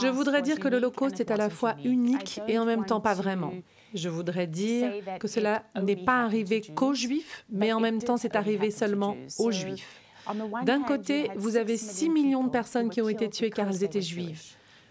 Je 0.00 0.06
voudrais 0.08 0.42
dire 0.42 0.58
que 0.58 0.68
l'Holocauste 0.68 1.20
est 1.20 1.30
à 1.30 1.36
la 1.36 1.50
fois 1.50 1.74
unique 1.84 2.40
et 2.48 2.58
en 2.58 2.64
même 2.64 2.84
temps 2.84 3.00
pas 3.00 3.14
vraiment. 3.14 3.52
Je 3.94 4.08
voudrais 4.08 4.46
dire 4.46 4.92
que 5.20 5.28
cela 5.28 5.62
n'est 5.80 5.96
pas 5.96 6.22
arrivé 6.22 6.60
qu'aux 6.60 6.94
Juifs, 6.94 7.44
mais 7.50 7.72
en 7.72 7.80
même 7.80 8.02
temps 8.02 8.16
c'est 8.16 8.36
arrivé 8.36 8.70
seulement 8.70 9.16
aux 9.38 9.50
Juifs. 9.50 10.00
D'un 10.64 10.82
côté, 10.82 11.30
vous 11.36 11.56
avez 11.56 11.76
6 11.76 12.08
millions 12.08 12.44
de 12.44 12.50
personnes 12.50 12.90
qui 12.90 13.02
ont 13.02 13.08
été 13.08 13.28
tuées 13.28 13.50
car 13.50 13.68
elles 13.68 13.84
étaient 13.84 14.02
juives. 14.02 14.42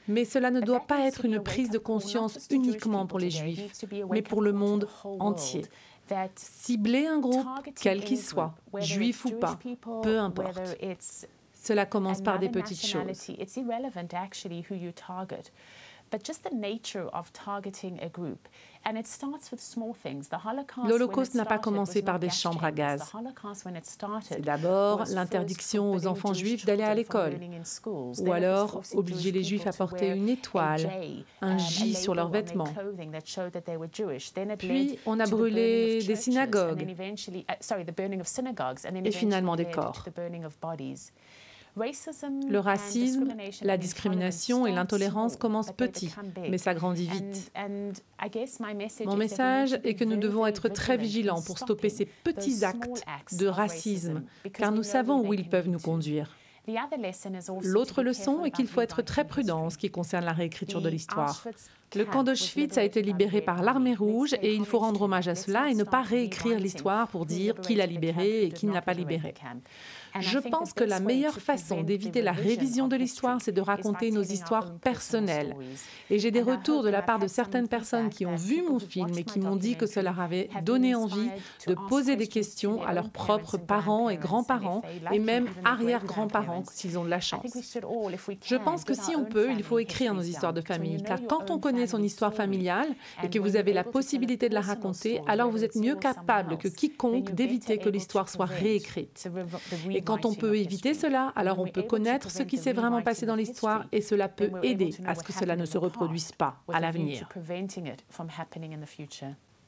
Mais 0.08 0.26
cela 0.26 0.52
ne 0.52 0.60
doit 0.60 0.82
pas 0.86 1.08
être 1.08 1.26
une 1.26 1.42
prise 1.42 1.70
de 1.70 1.78
conscience 1.78 2.48
uniquement 2.52 3.06
pour 3.06 3.20
les 3.20 3.32
Juifs, 3.32 3.86
mais 4.12 4.22
pour 4.22 4.42
le 4.42 4.52
monde 4.52 4.88
entier. 5.20 5.66
Cibler 6.36 7.08
un 7.08 7.20
groupe, 7.20 7.48
quel 7.82 8.04
qu'il 8.04 8.20
soit, 8.20 8.54
juif 8.80 9.26
ou 9.26 9.32
pas, 9.32 9.58
peu 10.04 10.20
importe. 10.20 10.78
Cela 11.64 11.86
commence 11.86 12.22
par 12.22 12.40
des 12.40 12.50
petites 12.50 12.86
choses. 12.86 13.30
L'Holocauste 20.88 21.34
n'a 21.34 21.46
pas 21.46 21.58
commencé 21.58 22.02
par 22.04 22.20
des 22.20 22.30
chambres 22.30 22.64
à 22.66 22.72
gaz. 22.72 23.02
C'est 24.22 24.42
d'abord 24.42 25.06
l'interdiction 25.16 25.92
aux 25.92 26.06
enfants 26.06 26.34
juifs 26.34 26.66
d'aller 26.66 26.84
à 26.84 26.94
l'école, 26.94 27.40
ou 28.20 28.32
alors 28.32 28.82
obliger 29.00 29.32
les 29.32 29.44
juifs 29.44 29.66
à 29.66 29.72
porter 29.74 30.10
une 30.10 30.30
étoile, 30.30 30.82
un 31.42 31.58
J 31.58 31.96
sur 31.96 32.14
leurs 32.14 32.28
vêtements. 32.30 32.66
Puis 34.58 35.00
on 35.08 35.20
a 35.20 35.26
brûlé 35.32 36.04
des 36.04 36.16
synagogues. 36.16 36.80
et 39.00 39.12
finalement 39.20 39.56
des 39.56 39.66
corps. 39.72 40.04
Le 41.76 42.60
racisme, 42.60 43.28
la 43.64 43.78
discrimination 43.78 44.68
et 44.68 44.72
l'intolérance 44.72 45.38
commencent 45.38 45.72
petit, 45.72 46.14
mais 46.50 46.58
ça 46.58 46.74
grandit 46.74 47.08
vite. 47.08 47.52
Mon 49.06 49.16
message 49.16 49.80
est 49.84 49.96
que 49.96 50.04
nous 50.04 50.18
devons 50.18 50.46
être 50.46 50.70
très 50.70 50.98
vigilants 50.98 51.42
pour 51.42 51.58
stopper 51.58 51.90
ces 51.90 52.06
petits 52.06 52.64
actes 52.64 53.04
de 53.38 53.48
racisme, 53.48 54.24
car 54.54 54.72
nous 54.72 54.84
savons 54.84 55.28
où 55.28 55.34
ils 55.34 55.50
peuvent 55.50 55.70
nous 55.70 55.80
conduire. 55.80 56.36
L'autre 57.64 58.04
leçon 58.04 58.46
est 58.46 58.52
qu'il 58.52 58.68
faut 58.68 58.80
être 58.80 59.02
très 59.02 59.26
prudent 59.26 59.66
en 59.66 59.70
ce 59.70 59.78
qui 59.78 59.90
concerne 59.90 60.24
la 60.24 60.32
réécriture 60.32 60.82
de 60.82 60.88
l'histoire. 60.88 61.44
Le 61.96 62.06
camp 62.06 62.24
d'Auschwitz 62.24 62.78
a 62.78 62.84
été 62.84 63.02
libéré 63.02 63.42
par 63.42 63.62
l'armée 63.62 63.96
rouge 63.96 64.34
et 64.42 64.56
il 64.56 64.66
faut 64.66 64.80
rendre 64.80 65.02
hommage 65.02 65.28
à 65.28 65.36
cela 65.36 65.70
et 65.70 65.76
ne 65.76 65.84
pas 65.84 66.02
réécrire 66.02 66.60
l'histoire 66.60 67.08
pour 67.10 67.26
dire 67.26 67.56
qui 67.56 67.76
l'a 67.76 67.86
libéré 67.86 68.44
et 68.44 68.52
qui 68.52 68.66
ne 68.66 68.74
l'a 68.74 68.82
pas 68.82 68.94
libéré. 68.94 69.34
Je 70.20 70.40
pense 70.40 70.74
que 70.74 70.84
la 70.84 71.00
meilleure 71.00 71.40
façon 71.40 71.82
d'éviter 71.82 72.22
la 72.22 72.32
révision 72.32 72.88
de 72.88 72.96
l'histoire, 72.96 73.40
c'est 73.42 73.52
de 73.52 73.62
raconter 73.62 74.12
nos 74.12 74.22
histoires 74.22 74.74
personnelles. 74.76 75.56
Et 76.10 76.20
j'ai 76.20 76.32
des 76.32 76.42
retours 76.42 76.84
de 76.84 76.90
la 76.90 77.02
part 77.02 77.20
de 77.20 77.28
certaines 77.28 77.68
personnes 77.68 78.10
qui 78.10 78.26
ont 78.26 78.36
vu 78.36 78.62
mon 78.62 78.80
film 78.80 79.18
et 79.18 79.24
qui 79.24 79.40
m'ont 79.40 79.56
dit 79.56 79.76
que 79.76 79.86
cela 79.86 80.04
leur 80.04 80.20
avait 80.20 80.50
donné 80.64 80.96
envie 80.96 81.30
de 81.68 81.76
poser 81.88 82.16
des 82.16 82.28
questions 82.28 82.84
à 82.84 82.94
leurs 82.94 83.10
propres 83.10 83.58
parents 83.58 84.10
et 84.10 84.18
grands-parents 84.18 84.82
et 85.12 85.20
même 85.20 85.48
arrière-grands-parents 85.64 86.64
s'ils 86.70 87.00
ont 87.00 87.06
de 87.06 87.10
la 87.10 87.22
chance. 87.22 87.42
Je 88.46 88.56
pense 88.56 88.84
que 88.84 88.94
si 88.94 89.16
on 89.16 89.24
peut, 89.24 89.50
il 89.52 89.64
faut 89.64 89.80
écrire 89.80 90.14
nos 90.14 90.22
histoires 90.22 90.54
de 90.54 90.62
famille, 90.62 91.02
car 91.02 91.20
quand 91.28 91.50
on 91.50 91.60
connaît 91.60 91.88
son 91.88 92.04
histoire 92.04 92.34
familiale 92.34 92.90
et 93.24 93.30
que 93.30 93.40
vous 93.40 93.56
avez 93.56 93.74
la 93.74 93.84
possibilité 93.84 94.50
de 94.50 94.54
la 94.54 94.62
raconter, 94.62 95.22
alors 95.28 95.50
vous 95.50 95.64
êtes 95.64 95.76
mieux 95.76 95.96
capable 95.96 96.58
que 96.58 96.68
quiconque 96.68 97.32
d'éviter 97.32 97.78
que 97.78 97.90
l'histoire 97.90 98.30
soit 98.30 98.46
réécrite 98.46 99.30
quand 100.06 100.26
on 100.26 100.34
peut 100.34 100.56
éviter 100.56 100.94
cela, 100.94 101.32
alors 101.36 101.60
on 101.60 101.68
peut 101.68 101.84
connaître 101.84 102.30
ce 102.32 102.44
qui 102.44 102.58
s'est 102.58 102.74
vraiment 102.74 103.02
passé 103.02 103.26
dans 103.26 103.36
l'histoire 103.36 103.86
et 103.92 104.02
cela 104.02 104.28
peut 104.30 104.52
aider 104.62 104.96
à 105.06 105.16
ce 105.16 105.24
que 105.24 105.34
cela 105.34 105.56
ne 105.56 105.66
se 105.66 105.78
reproduise 105.78 106.32
pas 106.32 106.58
à 106.72 106.80
l'avenir. 106.80 107.28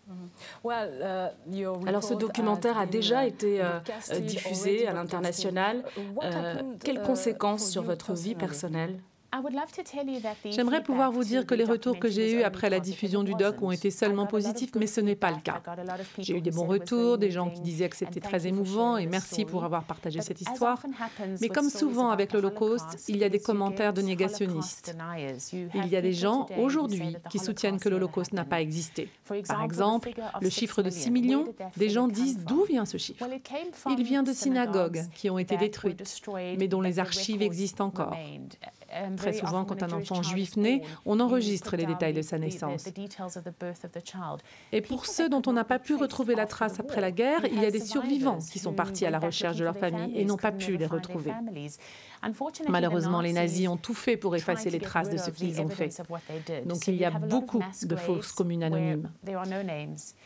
Mm-hmm. 0.08 1.88
Alors 1.88 2.04
ce 2.04 2.14
documentaire 2.14 2.78
a 2.78 2.86
déjà 2.86 3.26
été 3.26 3.62
euh, 3.62 3.80
diffusé 4.20 4.88
à 4.88 4.94
l'international. 4.94 5.84
Euh, 6.22 6.62
quelles 6.84 7.02
conséquences 7.02 7.70
sur 7.70 7.82
votre 7.82 8.14
vie 8.14 8.36
personnelle 8.36 9.00
J'aimerais 10.52 10.82
pouvoir 10.82 11.12
vous 11.12 11.24
dire 11.24 11.46
que 11.46 11.56
les 11.56 11.66
retours 11.66 12.00
que 12.00 12.10
j'ai 12.10 12.34
eus 12.34 12.44
après 12.44 12.70
la 12.70 12.80
diffusion 12.80 13.24
du 13.24 13.34
doc 13.34 13.62
ont 13.62 13.72
été 13.72 13.92
seulement 13.92 14.26
positifs, 14.26 14.72
mais 14.76 14.88
ce 14.88 15.02
n'est 15.02 15.16
pas 15.16 15.32
le 15.32 15.42
cas. 15.42 15.62
J'ai 16.20 16.38
eu 16.38 16.42
des 16.42 16.52
bons 16.52 16.66
retours, 16.66 17.18
des 17.18 17.32
gens 17.32 17.50
qui 17.50 17.62
disaient 17.62 17.90
que 17.90 17.98
c'était 17.98 18.20
très 18.20 18.48
émouvant 18.48 18.98
et 18.98 19.06
merci 19.08 19.46
pour 19.46 19.64
avoir 19.64 19.84
partagé 19.84 20.22
cette 20.22 20.42
histoire. 20.42 20.82
Mais 21.42 21.50
comme 21.50 21.70
souvent 21.70 22.10
avec 22.10 22.34
l'Holocauste, 22.34 23.04
il 23.08 23.18
y 23.18 23.24
a 23.24 23.30
des 23.30 23.40
commentaires 23.40 23.94
de 23.94 24.02
négationnistes. 24.02 24.96
Il 25.54 25.88
y 25.88 25.96
a 25.96 26.02
des 26.02 26.14
gens 26.14 26.48
aujourd'hui 26.58 27.18
qui 27.30 27.40
soutiennent 27.40 27.80
que 27.80 27.90
l'Holocauste 27.90 28.34
n'a 28.34 28.46
pas 28.46 28.62
existé. 28.62 29.10
Par 29.48 29.64
exemple, 29.64 30.12
le 30.42 30.50
chiffre 30.50 30.82
de 30.82 30.90
6 30.90 31.12
millions, 31.12 31.54
des 31.78 31.90
gens 31.90 32.08
disent 32.08 32.40
d'où 32.40 32.64
vient 32.64 32.86
ce 32.86 32.98
chiffre? 32.98 33.26
Il 33.90 34.04
vient 34.04 34.24
de 34.24 34.34
synagogues 34.34 35.04
qui 35.14 35.30
ont 35.30 35.40
été 35.40 35.58
détruites, 35.58 36.22
mais 36.58 36.68
dont 36.68 36.82
les 36.82 37.00
archives 37.00 37.42
existent 37.42 37.86
encore. 37.86 38.16
Très 39.18 39.34
souvent, 39.34 39.66
quand 39.66 39.84
un 39.84 39.92
enfant 39.92 40.22
juif 40.22 40.58
naît, 40.58 40.82
on 41.06 41.20
enregistre 41.20 41.76
les 41.76 41.86
détails 41.86 42.14
de 42.14 42.22
sa 42.22 42.38
naissance. 42.38 42.88
Et 44.72 44.82
pour 44.82 45.06
ceux 45.06 45.30
dont 45.30 45.42
on 45.48 45.54
n'a 45.54 45.64
pas 45.64 45.80
pu 45.80 45.96
retrouver 45.96 46.36
la 46.36 46.46
trace 46.46 46.80
après 46.80 47.02
la 47.02 47.12
guerre, 47.12 47.46
il 47.52 47.62
y 47.62 47.66
a 47.66 47.72
des 47.72 47.80
survivants 47.82 48.40
qui 48.40 48.60
sont 48.60 48.74
partis 48.74 49.06
à 49.06 49.10
la 49.10 49.20
recherche 49.20 49.58
de 49.58 49.64
leur 49.64 49.76
famille 49.78 50.18
et 50.18 50.26
n'ont 50.26 50.38
pas 50.38 50.52
pu 50.52 50.78
les 50.78 50.86
retrouver. 50.88 51.32
Malheureusement, 52.70 53.22
les 53.22 53.34
nazis 53.34 53.68
ont 53.68 53.78
tout 53.78 53.94
fait 53.94 54.18
pour 54.18 54.36
effacer 54.36 54.70
les 54.70 54.80
traces 54.80 55.10
de 55.10 55.18
ce 55.18 55.30
qu'ils 55.32 55.62
ont 55.62 55.70
fait. 55.70 56.02
Donc 56.66 56.88
il 56.88 56.96
y 56.96 57.06
a 57.06 57.12
beaucoup 57.12 57.62
de 57.84 57.96
fausses 57.96 58.32
communes 58.32 58.64
anonymes. 58.64 59.10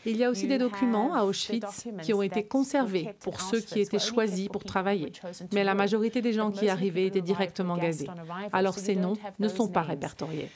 Il 0.06 0.16
y 0.16 0.24
a 0.24 0.30
aussi 0.30 0.46
des 0.46 0.58
documents 0.58 1.14
à 1.14 1.24
Auschwitz 1.24 1.86
qui 2.02 2.14
ont 2.14 2.22
été 2.22 2.44
conservés 2.44 3.14
pour 3.20 3.40
ceux 3.40 3.60
qui 3.60 3.80
étaient 3.80 3.98
choisis 3.98 4.48
pour 4.48 4.64
travailler. 4.64 5.12
Mais 5.52 5.64
la 5.64 5.74
majorité 5.74 6.22
des 6.22 6.32
gens 6.32 6.50
qui 6.50 6.68
arrivaient 6.68 7.06
étaient 7.06 7.20
directement 7.20 7.76
gazés. 7.76 8.08
Alors 8.52 8.78
ces 8.78 8.96
noms 8.96 9.14
ne 9.38 9.48
sont 9.48 9.68
pas 9.68 9.82
répertoriés. 9.82 10.48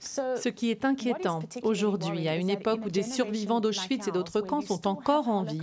Ce 0.00 0.48
qui 0.48 0.70
est 0.70 0.84
inquiétant 0.84 1.40
aujourd'hui, 1.62 2.28
à 2.28 2.36
une 2.36 2.50
époque 2.50 2.80
où 2.86 2.90
des 2.90 3.02
survivants 3.02 3.60
d'Auschwitz 3.60 4.06
et 4.06 4.12
d'autres 4.12 4.40
camps 4.40 4.60
sont 4.60 4.86
encore 4.86 5.28
en 5.28 5.42
vie, 5.42 5.60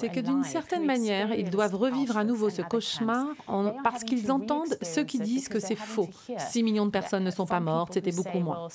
c'est 0.00 0.10
que 0.10 0.20
d'une 0.20 0.44
certaine 0.44 0.84
manière, 0.84 1.32
ils 1.34 1.50
doivent 1.50 1.76
revivre 1.76 2.16
à 2.16 2.24
nouveau 2.24 2.50
ce 2.50 2.62
cauchemar 2.62 3.26
parce 3.82 4.04
qu'ils 4.04 4.32
entendent 4.32 4.76
ceux 4.82 5.04
qui 5.04 5.20
disent 5.20 5.48
que 5.48 5.60
c'est 5.60 5.76
faux. 5.76 6.08
6 6.38 6.62
millions 6.62 6.86
de 6.86 6.90
personnes 6.90 7.24
ne 7.24 7.30
sont 7.30 7.46
pas 7.46 7.60
mortes, 7.60 7.94
c'était 7.94 8.12
beaucoup 8.12 8.40
moins. 8.40 8.68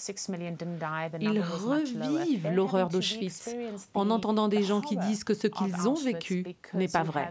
Ils 1.19 1.41
revivent 1.41 2.49
l'horreur 2.51 2.89
d'Auschwitz 2.89 3.49
en 3.93 4.09
entendant 4.09 4.47
des 4.47 4.63
gens 4.63 4.81
qui 4.81 4.95
disent 4.95 5.23
que 5.23 5.33
ce 5.33 5.47
qu'ils 5.47 5.87
ont 5.87 5.95
vécu 5.95 6.45
n'est 6.73 6.87
pas 6.87 7.03
vrai. 7.03 7.29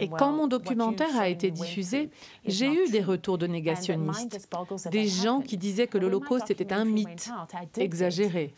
Et 0.00 0.08
quand 0.08 0.32
mon 0.32 0.48
documentaire 0.48 1.16
a 1.16 1.28
été 1.28 1.50
diffusé, 1.50 2.10
j'ai 2.46 2.66
eu 2.66 2.90
des 2.90 3.02
retours 3.02 3.38
de 3.38 3.46
négationnistes, 3.46 4.48
des 4.90 5.06
gens 5.06 5.40
qui 5.40 5.56
disaient 5.56 5.83
disait 5.84 5.86
que 5.86 5.98
l'Holocauste 5.98 6.50
était 6.50 6.72
un 6.72 6.84
mythe 6.84 7.30
exagéré. 7.76 8.54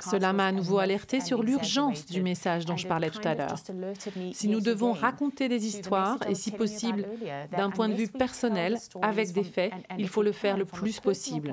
Cela 0.00 0.32
m'a 0.32 0.46
à 0.46 0.52
nouveau 0.52 0.78
alerté 0.78 1.20
sur 1.20 1.42
l'urgence 1.42 2.06
du 2.06 2.22
message 2.22 2.64
dont 2.64 2.76
je 2.76 2.86
parlais 2.86 3.10
tout 3.10 3.26
à 3.26 3.34
l'heure. 3.34 3.56
Si 4.32 4.48
nous 4.48 4.60
devons 4.60 4.92
raconter 4.92 5.48
des 5.48 5.66
histoires, 5.66 6.18
et 6.28 6.34
si 6.34 6.50
possible 6.50 7.06
d'un 7.50 7.70
point 7.70 7.88
de 7.88 7.94
vue 7.94 8.08
personnel, 8.08 8.78
avec 9.02 9.32
des 9.32 9.44
faits, 9.44 9.72
il 9.98 10.08
faut 10.08 10.22
le 10.22 10.32
faire 10.32 10.56
le 10.56 10.64
plus 10.64 11.00
possible. 11.00 11.52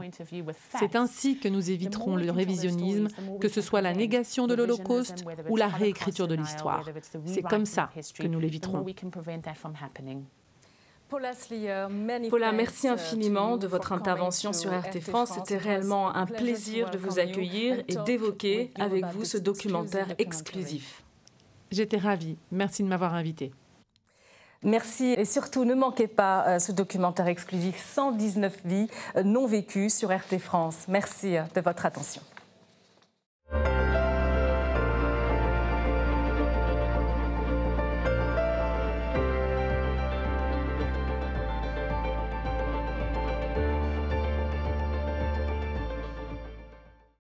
C'est 0.80 0.96
ainsi 0.96 1.40
que 1.40 1.48
nous 1.48 1.70
éviterons 1.70 2.16
le 2.16 2.32
révisionnisme, 2.32 3.08
que 3.40 3.48
ce 3.48 3.62
soit 3.62 3.82
la 3.82 3.94
négation 3.94 4.48
de 4.48 4.54
l'Holocauste 4.54 5.26
ou 5.50 5.56
la 5.56 5.68
réécriture 5.68 6.28
de 6.28 6.36
l'histoire. 6.36 6.88
C'est 7.26 7.42
comme 7.42 7.66
ça 7.66 7.90
que 8.18 8.28
nous 8.28 8.40
l'éviterons. 8.40 8.86
Paula, 12.30 12.52
merci 12.52 12.88
infiniment 12.88 13.58
de 13.58 13.68
votre 13.68 13.92
intervention 13.92 14.52
sur 14.52 14.72
RT 14.72 15.00
France. 15.02 15.34
C'était 15.36 15.58
réellement 15.58 16.16
un 16.16 16.26
plaisir 16.26 16.90
de 16.90 16.98
vous 16.98 17.20
accueillir 17.20 17.84
et 17.88 17.96
d'évoquer 18.06 18.72
avec 18.80 19.06
vous 19.06 19.24
ce 19.24 19.38
documentaire 19.38 20.16
exclusif. 20.18 21.04
J'étais 21.72 21.98
ravie. 21.98 22.38
Merci 22.52 22.84
de 22.84 22.88
m'avoir 22.88 23.14
invitée. 23.14 23.52
Merci 24.64 25.14
et 25.18 25.26
surtout 25.26 25.66
ne 25.66 25.76
manquez 25.76 26.08
pas 26.08 26.48
euh, 26.48 26.60
ce 26.60 26.72
documentaire 26.72 27.28
exclusif 27.28 27.78
119 27.78 28.62
vies 28.64 28.88
euh, 29.18 29.24
non 29.24 29.46
vécues 29.46 29.90
sur 29.90 30.10
RT 30.10 30.40
France. 30.40 30.86
Merci 30.88 31.36
euh, 31.36 31.44
de 31.54 31.62
votre 31.62 31.86
attention. 31.86 32.22